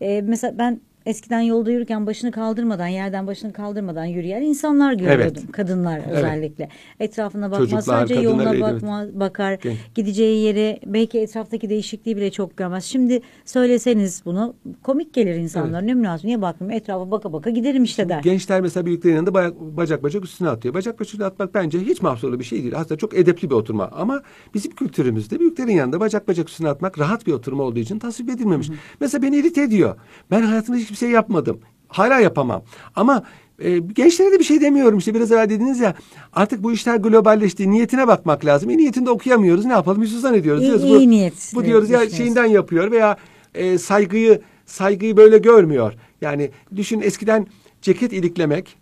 Yani 0.01 0.13
e, 0.13 0.23
mesela 0.23 0.59
ben 0.59 0.81
eskiden 1.07 1.41
yolda 1.41 1.71
yürürken 1.71 2.07
başını 2.07 2.31
kaldırmadan, 2.31 2.87
yerden 2.87 3.27
başını 3.27 3.53
kaldırmadan 3.53 4.05
yürüyen 4.05 4.43
insanlar 4.43 4.93
görüyordum. 4.93 5.43
Kadınlar 5.53 6.01
özellikle. 6.11 6.69
Etrafına 7.01 7.51
bakmaz, 7.51 7.71
Çocuklar, 7.71 7.81
sadece 7.81 8.15
yoluna 8.15 8.51
evet. 8.51 8.63
bakmaz, 8.63 9.09
bakar. 9.13 9.53
Genç. 9.53 9.77
Gideceği 9.95 10.45
yeri, 10.45 10.81
belki 10.87 11.19
etraftaki 11.19 11.71
değişikliği 11.71 12.17
bile 12.17 12.31
çok 12.31 12.57
görmez. 12.57 12.85
Şimdi 12.85 13.21
söyleseniz 13.45 14.23
bunu 14.25 14.55
komik 14.83 15.15
gelir 15.15 15.35
insanlar. 15.35 15.87
Ne 15.87 15.95
münasebet, 15.95 16.25
niye 16.25 16.43
bakmıyorum? 16.43 16.77
Etrafa 16.77 17.11
baka 17.11 17.33
baka 17.33 17.51
giderim 17.51 17.85
işte 17.85 18.09
der. 18.09 18.23
Gençler 18.23 18.61
mesela 18.61 18.87
büyüklerin 18.87 19.15
yanında 19.15 19.35
bacak, 19.35 19.57
bacak 19.77 20.03
bacak 20.03 20.25
üstüne 20.25 20.49
atıyor. 20.49 20.75
Bacak 20.75 20.95
bacak 20.95 21.07
üstüne 21.09 21.25
atmak 21.25 21.55
bence 21.55 21.79
hiç 21.81 22.03
mahsurlu 22.03 22.39
bir 22.39 22.45
şey 22.45 22.63
değil. 22.63 22.77
Aslında 22.77 22.99
çok 22.99 23.19
edepli 23.19 23.51
bir 23.51 23.55
oturma. 23.55 23.89
Ama 23.93 24.23
bizim 24.55 24.73
kültürümüzde 24.75 25.41
büyüklerin 25.41 25.73
yanında 25.73 26.01
bacak 26.01 26.29
bacak 26.29 26.49
üstüne 26.49 26.69
atmak 26.69 26.99
rahat 26.99 27.27
bir 27.27 27.33
oturma 27.33 27.63
olduğu 27.63 27.79
için 27.79 27.99
tasvip 27.99 28.31
edilmemiş. 28.31 28.71
Mesela 29.01 29.23
beni 29.23 29.37
irite 29.37 29.63
ediyor. 29.63 29.97
Ben 30.31 30.43
hayatımda 30.43 30.79
hiçbir 30.79 30.97
şey 30.99 31.11
yapmadım. 31.11 31.61
Hala 31.89 32.21
yapamam. 32.21 32.63
Ama 32.97 33.23
e, 33.59 33.79
gençlere 33.79 34.33
de 34.33 34.39
bir 34.39 34.45
şey 34.45 34.61
demiyorum. 34.61 34.99
İşte 34.99 35.15
biraz 35.15 35.33
evvel 35.33 35.51
dediniz 35.51 35.81
ya 35.81 35.95
artık 36.33 36.63
bu 36.63 36.73
işler 36.73 36.97
globalleşti. 36.97 37.71
Niyetine 37.71 38.07
bakmak 38.09 38.45
lazım. 38.45 38.71
E, 38.71 38.77
niyetinde 38.77 39.11
okuyamıyoruz. 39.11 39.65
Ne 39.65 39.73
yapalım? 39.73 40.03
Hüsnüzan 40.03 40.35
ediyoruz. 40.35 40.63
İyi- 40.63 40.67
Diyoruz, 40.67 40.85
iyi 40.85 41.07
bu, 41.07 41.11
niyet 41.11 41.53
Bu 41.55 41.65
diyoruz 41.65 41.91
ya 41.91 42.11
şeyinden 42.11 42.45
yapıyor 42.47 42.91
veya 42.91 43.17
e, 43.55 43.79
saygıyı 43.79 44.41
saygıyı 44.67 45.17
böyle 45.17 45.39
görmüyor. 45.39 45.93
Yani 46.21 46.51
düşün 46.77 47.01
eskiden 47.01 47.47
ceket 47.83 48.13
iliklemek 48.13 48.77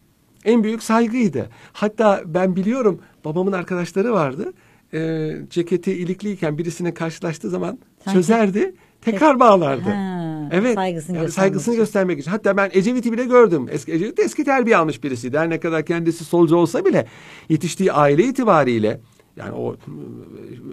en 0.44 0.64
büyük 0.64 0.82
saygıydı. 0.82 1.48
Hatta 1.72 2.22
ben 2.26 2.56
biliyorum 2.56 3.00
babamın 3.24 3.52
arkadaşları 3.52 4.12
vardı. 4.12 4.52
E, 4.94 5.30
ceketi 5.50 5.92
ilikliyken 5.92 6.58
birisine 6.58 6.94
karşılaştığı 6.94 7.50
zaman 7.50 7.78
Sanki- 8.04 8.16
çözerdi. 8.16 8.74
Tekrar 9.00 9.40
bağlardı. 9.40 9.90
Ha, 9.90 10.48
evet. 10.52 10.74
saygısını 10.74 11.16
yani 11.16 11.24
göstermek 11.26 11.32
saygısını 11.32 11.74
için. 11.74 11.82
göstermek 11.82 12.18
için. 12.20 12.30
Hatta 12.30 12.56
ben 12.56 12.70
Ecevit'i 12.72 13.12
bile 13.12 13.24
gördüm. 13.24 13.66
Eski 13.70 13.92
Ecevit 13.92 14.18
eski 14.18 14.44
terbiye 14.44 14.76
almış 14.76 15.04
birisiydi. 15.04 15.38
Her 15.38 15.50
ne 15.50 15.60
kadar 15.60 15.84
kendisi 15.86 16.24
solcu 16.24 16.56
olsa 16.56 16.84
bile 16.84 17.06
yetiştiği 17.48 17.92
aile 17.92 18.24
itibariyle 18.24 19.00
yani 19.36 19.52
o 19.52 19.74
e, 19.74 19.76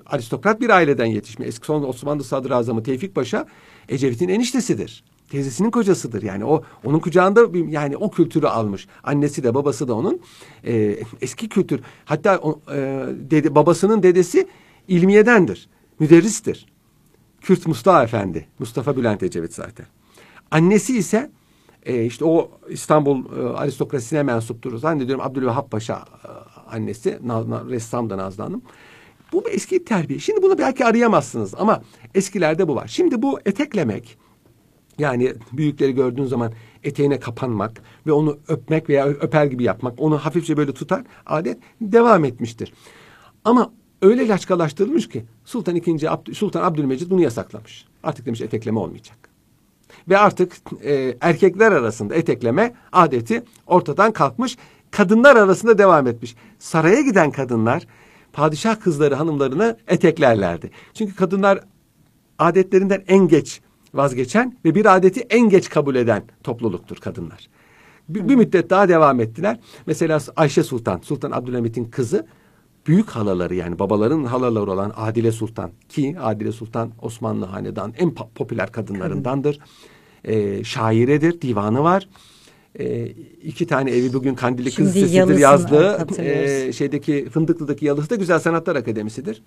aristokrat 0.05 0.61
bir 0.61 0.69
aileden 0.69 1.05
yetişme. 1.05 1.45
Eski 1.45 1.65
son 1.65 1.83
Osmanlı 1.83 2.23
Sadrazamı 2.23 2.83
Tevfik 2.83 3.15
Paşa 3.15 3.45
Ecevit'in 3.89 4.29
eniştesidir. 4.29 5.03
teyzesinin 5.29 5.71
kocasıdır. 5.71 6.21
Yani 6.23 6.45
o 6.45 6.63
onun 6.83 6.99
kucağında 6.99 7.53
bir- 7.53 7.67
yani 7.67 7.97
o 7.97 8.11
kültürü 8.11 8.47
almış. 8.47 8.87
Annesi 9.03 9.43
de 9.43 9.53
babası 9.55 9.87
da 9.87 9.93
onun 9.93 10.21
e, 10.67 10.95
eski 11.21 11.49
kültür. 11.49 11.81
Hatta 12.05 12.37
o, 12.37 12.59
e, 12.73 13.05
dede, 13.31 13.55
babasının 13.55 14.03
dedesi 14.03 14.47
ilmiyedendir. 14.87 15.69
Müderristir. 15.99 16.65
Kürt 17.43 17.67
Mustafa 17.67 18.03
Efendi. 18.03 18.47
Mustafa 18.59 18.97
Bülent 18.97 19.23
Ecevit 19.23 19.53
zaten. 19.53 19.85
Annesi 20.51 20.97
ise 20.97 21.31
e, 21.85 22.05
işte 22.05 22.25
o 22.25 22.51
İstanbul 22.69 23.25
e, 23.39 23.57
aristokrasisine 23.57 24.23
mensuptur. 24.23 24.77
Zannediyorum 24.77 25.25
Abdülvehhab 25.25 25.69
Paşa 25.69 25.93
e, 25.95 26.27
annesi. 26.75 27.19
Na, 27.23 27.49
na, 27.49 27.65
ressam 27.69 28.09
da 28.09 28.17
Nazlı 28.17 28.43
Hanım. 28.43 28.61
Bu 29.33 29.49
eski 29.49 29.85
terbiye. 29.85 30.19
Şimdi 30.19 30.41
bunu 30.41 30.57
belki 30.57 30.85
arayamazsınız 30.85 31.55
ama 31.55 31.81
eskilerde 32.15 32.67
bu 32.67 32.75
var. 32.75 32.87
Şimdi 32.87 33.21
bu 33.21 33.39
eteklemek 33.45 34.17
yani 34.97 35.33
büyükleri 35.53 35.91
gördüğün 35.91 36.25
zaman 36.25 36.53
eteğine 36.83 37.19
kapanmak 37.19 37.81
ve 38.07 38.11
onu 38.11 38.37
öpmek 38.47 38.89
veya 38.89 39.05
öper 39.07 39.45
gibi 39.45 39.63
yapmak, 39.63 39.93
onu 40.01 40.17
hafifçe 40.17 40.57
böyle 40.57 40.73
tutar 40.73 41.03
adet 41.25 41.57
devam 41.81 42.25
etmiştir. 42.25 42.73
Ama 43.45 43.73
öyle 44.03 44.27
laçkalaştırılmış 44.27 45.09
ki 45.09 45.25
Sultan 45.45 45.75
II. 45.75 46.07
Abd 46.07 46.33
Sultan 46.33 46.63
Abdülmecid 46.63 47.11
bunu 47.11 47.21
yasaklamış. 47.21 47.85
Artık 48.03 48.25
demiş 48.25 48.41
etekleme 48.41 48.79
olmayacak. 48.79 49.17
Ve 50.09 50.17
artık 50.17 50.53
e, 50.83 51.17
erkekler 51.21 51.71
arasında 51.71 52.15
etekleme 52.15 52.73
adeti 52.91 53.43
ortadan 53.67 54.11
kalkmış. 54.11 54.57
Kadınlar 54.91 55.35
arasında 55.35 55.77
devam 55.77 56.07
etmiş. 56.07 56.35
Saraya 56.59 57.01
giden 57.01 57.31
kadınlar 57.31 57.87
padişah 58.33 58.79
kızları 58.79 59.15
hanımlarını 59.15 59.77
eteklerlerdi. 59.87 60.71
Çünkü 60.93 61.15
kadınlar 61.15 61.59
adetlerinden 62.39 63.03
en 63.07 63.27
geç 63.27 63.61
vazgeçen 63.93 64.57
ve 64.65 64.75
bir 64.75 64.95
adeti 64.95 65.19
en 65.19 65.49
geç 65.49 65.69
kabul 65.69 65.95
eden 65.95 66.23
topluluktur 66.43 66.97
kadınlar. 66.97 67.49
Bir, 68.09 68.29
bir 68.29 68.35
müddet 68.35 68.69
daha 68.69 68.89
devam 68.89 69.19
ettiler. 69.19 69.59
Mesela 69.85 70.19
Ayşe 70.35 70.63
Sultan, 70.63 70.99
Sultan 71.03 71.31
Abdülhamit'in 71.31 71.85
kızı 71.85 72.25
büyük 72.87 73.09
halaları 73.09 73.55
yani 73.55 73.79
babaların 73.79 74.23
halaları 74.23 74.71
olan 74.71 74.93
Adile 74.95 75.31
Sultan 75.31 75.71
ki 75.89 76.15
Adile 76.21 76.51
Sultan 76.51 76.91
Osmanlı 77.01 77.45
hanedan 77.45 77.93
en 77.97 78.13
popüler 78.13 78.71
kadınlarındandır. 78.71 79.59
Ee, 80.25 80.63
şairedir, 80.63 81.41
divanı 81.41 81.83
var. 81.83 82.09
Ee, 82.79 83.05
iki 83.43 83.67
tane 83.67 83.91
evi 83.91 84.13
bugün 84.13 84.35
Kandilli 84.35 84.75
Kız 84.75 84.93
Şimdi 84.93 85.15
Yalısını 85.15 85.39
yazdığı 85.39 86.07
e, 86.21 86.73
şeydeki 86.73 87.29
Fındıklı'daki 87.29 87.85
Yalısı 87.85 88.09
da 88.09 88.15
Güzel 88.15 88.39
Sanatlar 88.39 88.75
Akademisi'dir. 88.75 89.43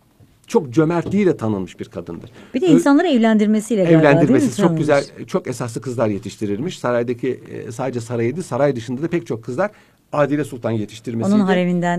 Çok 0.46 0.70
cömertliğiyle 0.70 1.36
tanınmış 1.36 1.80
bir 1.80 1.84
kadındır. 1.84 2.30
Bir 2.54 2.60
de 2.60 2.66
Ö- 2.66 2.70
insanları 2.70 3.08
evlendirmesiyle 3.08 3.84
galiba 3.84 4.02
değil 4.02 4.12
mi? 4.12 4.16
Evlendirmesi 4.16 4.62
çok 4.62 4.78
güzel, 4.78 5.04
çok 5.26 5.46
esaslı 5.48 5.80
kızlar 5.80 6.08
yetiştirilmiş. 6.08 6.78
Saraydaki 6.78 7.40
e, 7.50 7.72
sadece 7.72 8.00
sarayıydı, 8.00 8.42
saray 8.42 8.76
dışında 8.76 9.02
da 9.02 9.08
pek 9.08 9.26
çok 9.26 9.44
kızlar 9.44 9.70
Adile 10.12 10.44
Sultan 10.44 10.70
yetiştirmesiydi. 10.70 11.36
Onun 11.36 11.44
hareminden, 11.44 11.98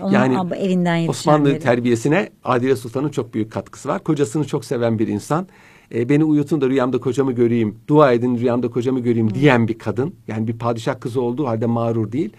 e, 0.00 0.02
onun 0.02 0.12
Yani 0.12 0.36
evinden 0.56 1.08
Osmanlı 1.08 1.48
yetişenleri. 1.48 1.76
terbiyesine 1.76 2.28
Adile 2.44 2.76
Sultan'ın 2.76 3.08
çok 3.08 3.34
büyük 3.34 3.52
katkısı 3.52 3.88
var. 3.88 4.04
Kocasını 4.04 4.44
çok 4.46 4.64
seven 4.64 4.98
bir 4.98 5.08
insan. 5.08 5.46
E, 5.94 6.08
beni 6.08 6.24
uyutun 6.24 6.60
da 6.60 6.68
rüyamda 6.68 6.98
kocamı 7.00 7.32
göreyim, 7.32 7.78
dua 7.88 8.12
edin 8.12 8.38
rüyamda 8.38 8.70
kocamı 8.70 9.00
göreyim 9.00 9.34
diyen 9.34 9.68
bir 9.68 9.78
kadın. 9.78 10.14
Yani 10.28 10.48
bir 10.48 10.58
padişah 10.58 11.00
kızı 11.00 11.20
olduğu 11.20 11.46
halde 11.46 11.66
mağrur 11.66 12.12
değil. 12.12 12.32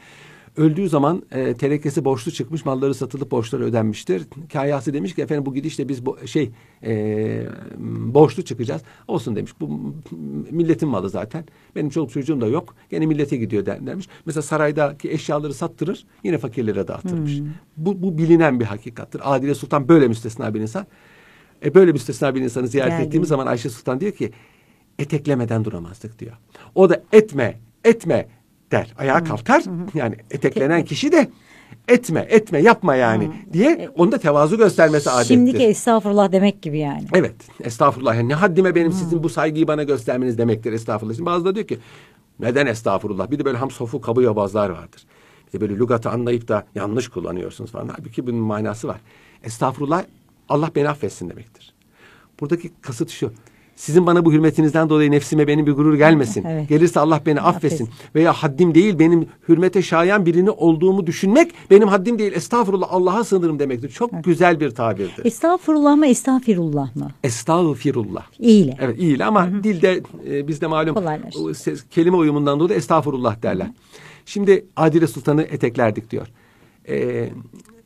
Öldüğü 0.58 0.90
zaman 0.90 1.24
e, 1.32 1.54
terekesi 1.54 2.06
borçlu 2.06 2.32
çıkmış, 2.32 2.66
malları 2.66 2.94
satılıp 2.94 3.32
borçları 3.32 3.64
ödenmiştir. 3.64 4.24
Kahyası 4.54 4.94
demiş 4.94 5.16
ki 5.16 5.22
efendim 5.22 5.46
bu 5.46 5.54
gidişle 5.54 5.90
biz 5.90 6.00
bo- 6.00 6.28
şey 6.28 6.52
e, 6.84 7.48
borçlu 8.14 8.44
çıkacağız. 8.44 8.82
Olsun 9.08 9.36
demiş. 9.36 9.52
Bu 9.60 9.94
milletin 10.52 10.90
malı 10.90 11.10
zaten. 11.10 11.46
Benim 11.76 11.90
çoluk 11.90 12.12
çocuğum 12.12 12.42
da 12.42 12.48
yok. 12.48 12.76
Gene 12.90 13.06
millete 13.06 13.38
gidiyor 13.38 13.66
der- 13.66 13.88
dermiş. 13.88 14.08
Mesela 14.26 14.42
saraydaki 14.42 15.12
eşyaları 15.12 15.54
sattırır, 15.54 16.06
yine 16.24 16.38
fakirlere 16.38 16.88
dağıtırmış. 16.88 17.40
Bu, 17.78 18.02
bu 18.02 18.18
bilinen 18.18 18.60
bir 18.60 18.66
hakikattir. 18.66 19.22
Adile 19.36 19.56
Sultan 19.56 19.88
böyle 19.88 20.08
müstesna 20.08 20.54
bir 20.54 20.60
insan. 20.60 20.86
E 21.66 21.74
böyle 21.76 21.92
müstesna 21.92 22.36
bir 22.36 22.42
insanı 22.42 22.68
ziyaret 22.68 22.92
Geldi. 22.94 23.08
ettiğimiz 23.08 23.30
zaman 23.30 23.48
Ayşe 23.48 23.70
Sultan 23.70 24.00
diyor 24.00 24.12
ki 24.12 24.32
eteklemeden 25.00 25.66
duramazdık 25.66 26.20
diyor. 26.20 26.34
O 26.76 26.90
da 26.90 27.04
etme, 27.12 27.60
etme 27.84 28.28
der. 28.74 28.94
Ayağa 28.98 29.24
kalkar. 29.24 29.64
Yani 29.94 30.16
eteklenen 30.32 30.86
kişi 30.86 31.12
de 31.12 31.30
etme, 31.88 32.26
etme, 32.30 32.60
yapma 32.60 32.96
yani 32.96 33.32
diye 33.54 33.90
onda 33.98 34.18
tevazu 34.18 34.58
göstermesi 34.58 35.10
adettir. 35.10 35.36
Şimdiki 35.36 35.64
estağfurullah 35.64 36.32
demek 36.32 36.62
gibi 36.62 36.80
yani. 36.80 37.06
Evet. 37.14 37.36
Estağfurullah. 37.64 38.16
Yani 38.16 38.30
ne 38.30 38.34
haddime 38.34 38.76
benim 38.76 38.92
sizin 38.92 39.24
bu 39.24 39.30
saygıyı 39.30 39.68
bana 39.68 39.84
göstermeniz 39.84 40.38
demektir 40.38 40.74
estağfurullah. 40.74 41.16
Şimdi 41.16 41.26
bazıları 41.26 41.56
diyor 41.56 41.68
ki 41.68 41.80
neden 42.40 42.66
estağfurullah? 42.66 43.32
Bir 43.32 43.40
de 43.40 43.46
böyle 43.46 43.58
ham 43.58 43.72
sofu 43.72 44.02
kabı 44.02 44.22
yobazlar 44.22 44.70
vardır. 44.70 45.06
Bir 45.48 45.60
de 45.60 45.62
böyle 45.62 45.76
lügatı 45.76 46.10
anlayıp 46.10 46.48
da 46.48 46.66
yanlış 46.76 47.08
kullanıyorsunuz 47.08 47.72
falan. 47.72 47.88
Halbuki 47.88 48.28
bunun 48.28 48.40
manası 48.40 48.88
var. 48.88 49.02
Estağfurullah 49.44 50.04
Allah 50.50 50.72
beni 50.76 50.90
affetsin 50.90 51.30
demektir. 51.30 51.74
Buradaki 52.40 52.72
kasıt 52.82 53.10
şu. 53.10 53.32
Sizin 53.76 54.06
bana 54.08 54.26
bu 54.26 54.34
hürmetinizden 54.34 54.90
dolayı 54.90 55.12
nefsime 55.12 55.48
benim 55.48 55.66
bir 55.66 55.72
gurur 55.72 55.96
gelmesin. 55.96 56.44
Evet. 56.46 56.70
Gelirse 56.70 57.00
Allah 57.00 57.22
beni 57.26 57.42
affetsin. 57.42 57.86
Affetsin. 57.86 58.10
Veya 58.16 58.34
haddim 58.34 58.76
değil 58.76 59.00
benim 59.00 59.28
hürmete 59.50 59.82
şayan 59.82 60.26
birini 60.26 60.50
olduğumu 60.50 61.08
düşünmek 61.08 61.52
benim 61.72 61.88
haddim 61.88 62.20
değil. 62.20 62.34
Estağfurullah 62.34 62.88
Allah'a 62.90 63.24
sığınırım 63.24 63.60
demektir. 63.60 63.90
Çok 63.90 64.24
güzel 64.24 64.60
bir 64.60 64.72
tabirdir. 64.72 65.26
Estağfurullah 65.26 65.96
mı 65.96 66.08
estağfirullah 66.08 66.96
mı? 66.96 67.12
Estağfirullah. 67.24 68.24
İyiyle. 68.40 68.78
Evet 68.82 69.00
iyi 69.00 69.26
ama 69.26 69.50
dilde 69.64 70.02
e, 70.30 70.48
bizde 70.48 70.68
malum 70.68 70.96
o 71.44 71.54
ses- 71.54 71.84
kelime 71.90 72.18
uyumundan 72.18 72.60
dolayı 72.60 72.78
estağfurullah 72.78 73.42
derler. 73.44 73.68
Şimdi 74.26 74.66
Adile 74.76 75.08
Sultan'ı 75.08 75.42
eteklerdik 75.42 76.12
diyor. 76.12 76.28
E, 76.90 77.30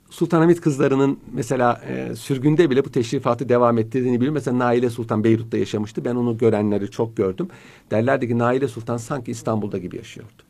Sultanahmet 0.09 0.61
kızlarının 0.61 1.19
mesela 1.33 1.81
e, 1.87 2.15
sürgünde 2.15 2.69
bile 2.69 2.85
bu 2.85 2.91
teşrifatı 2.91 3.49
devam 3.49 3.77
ettirdiğini 3.77 4.15
biliyorum. 4.15 4.33
Mesela 4.33 4.59
Naile 4.59 4.89
Sultan 4.89 5.23
Beyrut'ta 5.23 5.57
yaşamıştı. 5.57 6.05
Ben 6.05 6.15
onu 6.15 6.37
görenleri 6.37 6.91
çok 6.91 7.17
gördüm. 7.17 7.47
Derlerdi 7.91 8.27
ki 8.27 8.37
Naile 8.37 8.67
Sultan 8.67 8.97
sanki 8.97 9.31
İstanbul'da 9.31 9.77
gibi 9.77 9.95
yaşıyordu. 9.97 10.43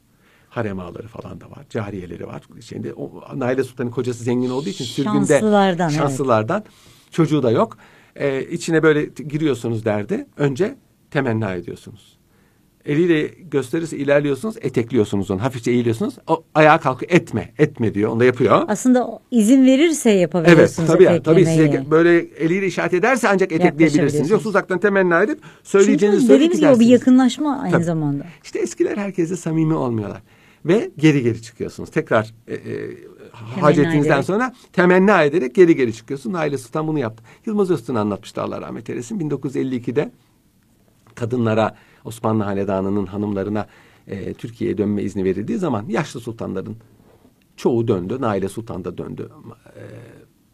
Harem 0.50 0.80
ağaları 0.80 1.08
falan 1.08 1.42
da 1.42 1.46
var. 1.46 1.66
Cariyeleri 1.70 2.28
var. 2.28 2.42
Şimdi 2.62 2.94
o, 2.94 3.24
Naile 3.36 3.64
Sultan'ın 3.64 3.92
kocası 3.92 4.24
zengin 4.24 4.50
olduğu 4.50 4.70
için 4.70 4.86
sürgünde 4.86 5.28
Şanslılardan, 5.28 5.90
evet. 5.90 6.00
şanslılardan 6.00 6.64
çocuğu 7.12 7.44
da 7.44 7.52
yok. 7.52 7.78
Ee, 8.16 8.44
içine 8.44 8.84
böyle 8.84 9.06
giriyorsunuz 9.06 9.86
derdi. 9.86 10.28
Önce 10.38 10.76
temenna 11.12 11.54
ediyorsunuz. 11.54 12.17
Eliyle 12.88 13.28
gösterirse 13.52 13.98
ilerliyorsunuz, 13.98 14.56
etekliyorsunuz 14.62 15.32
onu. 15.32 15.44
Hafifçe 15.44 15.72
eğiliyorsunuz. 15.72 16.16
O 16.28 16.44
ayağa 16.56 16.80
kalkıyor. 16.80 17.12
Etme, 17.12 17.54
etme 17.58 17.94
diyor. 17.94 18.12
Onu 18.12 18.20
da 18.20 18.26
yapıyor. 18.26 18.66
Aslında 18.68 19.20
izin 19.32 19.66
verirse 19.66 20.10
Evet, 20.10 20.22
yapabiliyorsunuz 20.22 20.90
tabii 20.90 21.04
ya. 21.04 21.24
Tabii 21.24 21.46
size 21.46 21.86
böyle 21.92 22.18
eliyle 22.18 22.68
işaret 22.68 22.94
ederse 22.94 23.30
ancak 23.30 23.52
etekleyebilirsiniz. 23.52 24.30
Yoksa 24.30 24.50
uzaktan 24.50 24.80
temenna 24.80 25.24
edip 25.24 25.40
söyleyeceğinizi 25.64 26.28
söyleyip 26.28 26.54
dediğimiz 26.54 26.60
gibi 26.60 26.70
o 26.70 26.80
bir 26.80 26.94
yakınlaşma 26.94 27.60
aynı 27.62 27.72
Tabii. 27.72 27.84
zamanda. 27.84 28.24
İşte 28.44 28.60
eskiler 28.60 28.98
herkese 28.98 29.36
samimi 29.36 29.74
olmuyorlar. 29.74 30.22
Ve 30.66 30.92
geri 30.98 31.24
geri 31.24 31.42
çıkıyorsunuz. 31.42 31.92
Tekrar 31.92 32.34
e, 32.48 32.56
e, 32.56 32.98
hacetinizden 33.62 34.12
ederek. 34.12 34.26
sonra 34.26 34.54
temenna 34.74 35.24
ederek 35.24 35.56
geri 35.56 35.76
geri 35.76 35.94
çıkıyorsun. 35.94 36.34
Aile 36.34 36.58
Sultan 36.58 36.88
bunu 36.88 37.00
yaptı. 37.00 37.24
Yılmaz 37.46 37.72
Öztürk 37.72 37.98
anlatmıştı 37.98 38.42
Allah 38.42 38.62
rahmet 38.62 38.90
eylesin. 38.90 39.20
1952'de 39.20 40.12
kadınlara 41.16 41.76
Osmanlı 42.06 42.44
Hanedanı'nın 42.44 43.06
hanımlarına 43.06 43.68
e, 44.08 44.34
Türkiye'ye 44.34 44.78
dönme 44.78 45.04
izni 45.04 45.24
verildiği 45.24 45.58
zaman 45.58 45.86
yaşlı 45.88 46.20
sultanların 46.20 46.76
çoğu 47.58 47.88
döndü. 47.88 48.18
Naile 48.20 48.50
Sultan 48.50 48.86
da 48.86 48.98
döndü. 48.98 49.30
E, 49.76 49.84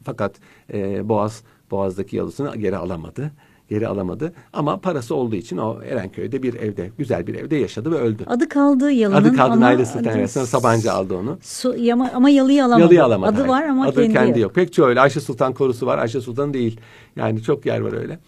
fakat 0.03 0.35
e, 0.73 1.09
Boğaz 1.09 1.43
Boğaz'daki 1.71 2.15
yalısını 2.15 2.55
geri 2.55 2.77
alamadı. 2.77 3.31
Geri 3.69 3.87
alamadı. 3.87 4.33
Ama 4.53 4.77
parası 4.79 5.15
olduğu 5.15 5.35
için 5.35 5.57
o 5.57 5.81
Erenköy'de 5.81 6.43
bir 6.43 6.53
evde, 6.53 6.91
güzel 6.97 7.27
bir 7.27 7.35
evde 7.35 7.55
yaşadı 7.55 7.91
ve 7.91 7.95
öldü. 7.95 8.23
Adı 8.27 8.49
kaldı 8.49 8.91
Yalı'nın 8.91 9.17
Adı 9.17 9.35
kaldı 9.35 9.51
ama 9.53 9.65
Naile 9.65 9.85
Sultan. 9.85 10.25
sonra 10.25 10.45
Sabancı 10.45 10.93
aldı 10.93 11.15
onu. 11.15 11.37
Su, 11.41 11.75
yama, 11.77 12.11
ama 12.13 12.29
Yalı'yı 12.29 12.65
alamadı. 12.65 12.81
Yalıyı 12.81 13.03
alamadı. 13.03 13.31
Adı 13.31 13.37
hayır. 13.41 13.49
var 13.49 13.69
ama 13.69 13.85
Adı 13.85 13.95
kendi, 13.95 14.13
kendi, 14.13 14.29
yok. 14.29 14.37
yok. 14.37 14.55
Pek 14.55 14.73
çoğu 14.73 14.85
öyle. 14.85 14.99
Ayşe 14.99 15.19
Sultan 15.19 15.53
korusu 15.53 15.85
var. 15.85 15.97
Ayşe 15.97 16.21
Sultan 16.21 16.53
değil. 16.53 16.79
Yani 17.15 17.43
çok 17.43 17.65
yer 17.65 17.79
var 17.79 17.93
öyle. 17.93 18.19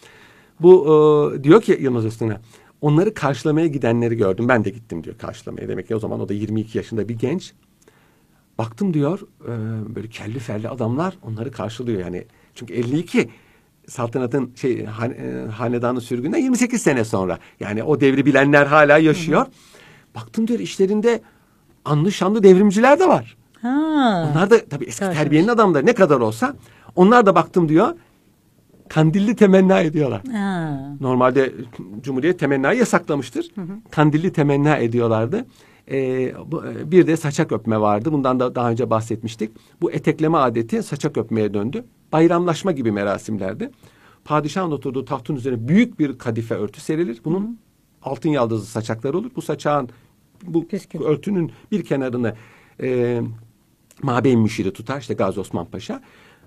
Bu 0.59 0.85
e, 1.35 1.43
diyor 1.43 1.61
ki 1.61 1.77
Yılmaz 1.81 2.05
Öztürk'e 2.05 2.37
onları 2.81 3.13
karşılamaya 3.13 3.67
gidenleri 3.67 4.17
gördüm. 4.17 4.47
Ben 4.47 4.65
de 4.65 4.69
gittim 4.69 5.03
diyor 5.03 5.17
karşılamaya. 5.17 5.67
Demek 5.67 5.87
ki 5.87 5.95
o 5.95 5.99
zaman 5.99 6.19
o 6.19 6.29
da 6.29 6.33
22 6.33 6.77
yaşında 6.77 7.09
bir 7.09 7.19
genç. 7.19 7.53
Baktım 8.57 8.93
diyor 8.93 9.19
e, 9.43 9.95
böyle 9.95 10.07
kelli 10.07 10.39
felli 10.39 10.69
adamlar 10.69 11.17
onları 11.23 11.51
karşılıyor 11.51 11.99
yani. 11.99 12.25
Çünkü 12.55 12.73
52 12.73 13.29
saltanatın 13.87 14.53
şey 14.55 14.85
han, 14.85 15.11
e, 15.11 15.47
hanedanı 15.51 16.01
sürgünden 16.01 16.37
28 16.37 16.81
sene 16.81 17.05
sonra. 17.05 17.39
Yani 17.59 17.83
o 17.83 18.01
devri 18.01 18.25
bilenler 18.25 18.65
hala 18.65 18.97
yaşıyor. 18.97 19.45
Baktım 20.15 20.47
diyor 20.47 20.59
işlerinde 20.59 21.21
anlı 21.85 22.11
şanlı 22.11 22.43
devrimciler 22.43 22.99
de 22.99 23.07
var. 23.07 23.37
Ha. 23.61 24.29
Onlar 24.31 24.49
da 24.49 24.65
tabii 24.69 24.85
eski 24.85 24.99
terbiyenin 24.99 25.47
adamları 25.47 25.85
ne 25.85 25.93
kadar 25.93 26.19
olsa 26.19 26.55
onlar 26.95 27.25
da 27.25 27.35
baktım 27.35 27.69
diyor 27.69 27.95
kandilli 28.89 29.35
temenna 29.35 29.81
ediyorlar. 29.81 30.21
Ha. 30.31 30.79
Normalde 30.99 31.53
Cumhuriyet 32.01 32.39
temennayı 32.39 32.79
yasaklamıştır. 32.79 33.51
Kandilli 33.91 34.33
temenna 34.33 34.77
ediyorlardı. 34.77 35.45
Ee, 35.91 36.33
bu, 36.45 36.63
bir 36.85 37.07
de 37.07 37.17
saçak 37.17 37.51
öpme 37.51 37.81
vardı. 37.81 38.11
Bundan 38.11 38.39
da 38.39 38.55
daha 38.55 38.71
önce 38.71 38.89
bahsetmiştik. 38.89 39.51
Bu 39.81 39.91
etekleme 39.91 40.37
adeti 40.37 40.83
saçak 40.83 41.17
öpmeye 41.17 41.53
döndü. 41.53 41.85
Bayramlaşma 42.11 42.71
gibi 42.71 42.91
merasimlerdi. 42.91 43.71
Padişahın 44.25 44.71
oturduğu 44.71 45.05
tahtın 45.05 45.35
üzerine 45.35 45.67
büyük 45.67 45.99
bir 45.99 46.17
kadife 46.17 46.55
örtü 46.55 46.81
serilir. 46.81 47.21
Bunun 47.25 47.59
altın 48.03 48.29
yaldızlı 48.29 48.65
saçakları 48.65 49.17
olur. 49.17 49.31
Bu 49.35 49.41
saçağın 49.41 49.89
bu 50.43 50.67
Püskül. 50.67 51.01
örtünün 51.01 51.51
bir 51.71 51.85
kenarını 51.85 52.35
e, 52.81 53.21
Mabeyn 54.01 54.39
müşiri 54.39 54.73
tutar 54.73 54.99
işte 55.01 55.13
Gazi 55.13 55.39
Osman 55.39 55.65
Paşa. 55.65 56.01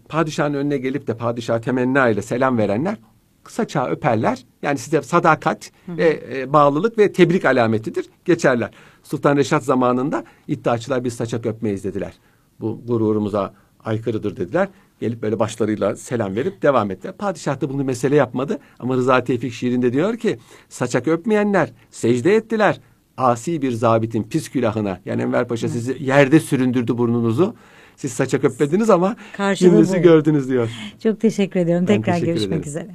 Padişahın 0.09 0.55
önüne 0.55 0.79
gelip 0.79 1.07
de 1.07 1.17
padişaha 1.17 1.61
temenna 1.61 2.09
ile 2.09 2.23
selam 2.23 2.59
verenler 2.59 2.97
saçağı 3.51 3.89
öperler. 3.89 4.45
Yani 4.63 4.79
size 4.79 5.03
sadakat 5.03 5.71
ve 5.89 6.23
e, 6.33 6.53
bağlılık 6.53 6.99
ve 6.99 7.13
tebrik 7.13 7.45
alametidir. 7.45 8.07
Geçerler. 8.25 8.71
Sultan 9.03 9.37
Reşat 9.37 9.65
zamanında 9.65 10.25
iddiaçılar 10.49 11.05
biz 11.05 11.15
saçak 11.15 11.47
öpmeyiz 11.47 11.85
dediler. 11.85 12.13
Bu 12.61 12.81
gururumuza 12.87 13.55
aykırıdır 13.85 14.37
dediler. 14.37 14.69
Gelip 15.01 15.23
böyle 15.23 15.39
başlarıyla 15.39 15.97
selam 15.97 16.37
verip 16.37 16.63
devam 16.63 16.91
ettiler. 16.91 17.17
Padişah 17.17 17.61
da 17.61 17.71
bunu 17.71 17.85
mesele 17.85 18.17
yapmadı. 18.17 18.59
Ama 18.79 18.95
Rıza 18.95 19.25
Tevfik 19.25 19.53
şiirinde 19.53 19.93
diyor 19.93 20.17
ki 20.17 20.39
saçak 20.69 21.09
öpmeyenler 21.09 21.73
secde 21.91 22.35
ettiler. 22.37 22.81
Asi 23.17 23.63
bir 23.63 23.73
zabitin 23.73 24.23
pis 24.23 24.49
külahına. 24.49 25.01
Yani 25.05 25.23
Enver 25.23 25.49
Paşa 25.49 25.69
sizi 25.69 25.97
yerde 26.01 26.41
süründürdü 26.41 26.99
burnunuzu. 26.99 27.55
Siz 27.99 28.13
saçak 28.13 28.45
öpmediniz 28.45 28.91
ama 28.91 29.17
Karşılığı 29.37 29.97
gördünüz 29.99 30.49
diyor. 30.49 30.69
Çok 31.03 31.21
teşekkür 31.21 31.61
ediyorum. 31.61 31.87
Ben 31.89 31.97
Tekrar 31.97 32.13
teşekkür 32.13 32.27
görüşmek 32.33 32.49
ederim. 32.53 32.69
üzere. 32.69 32.87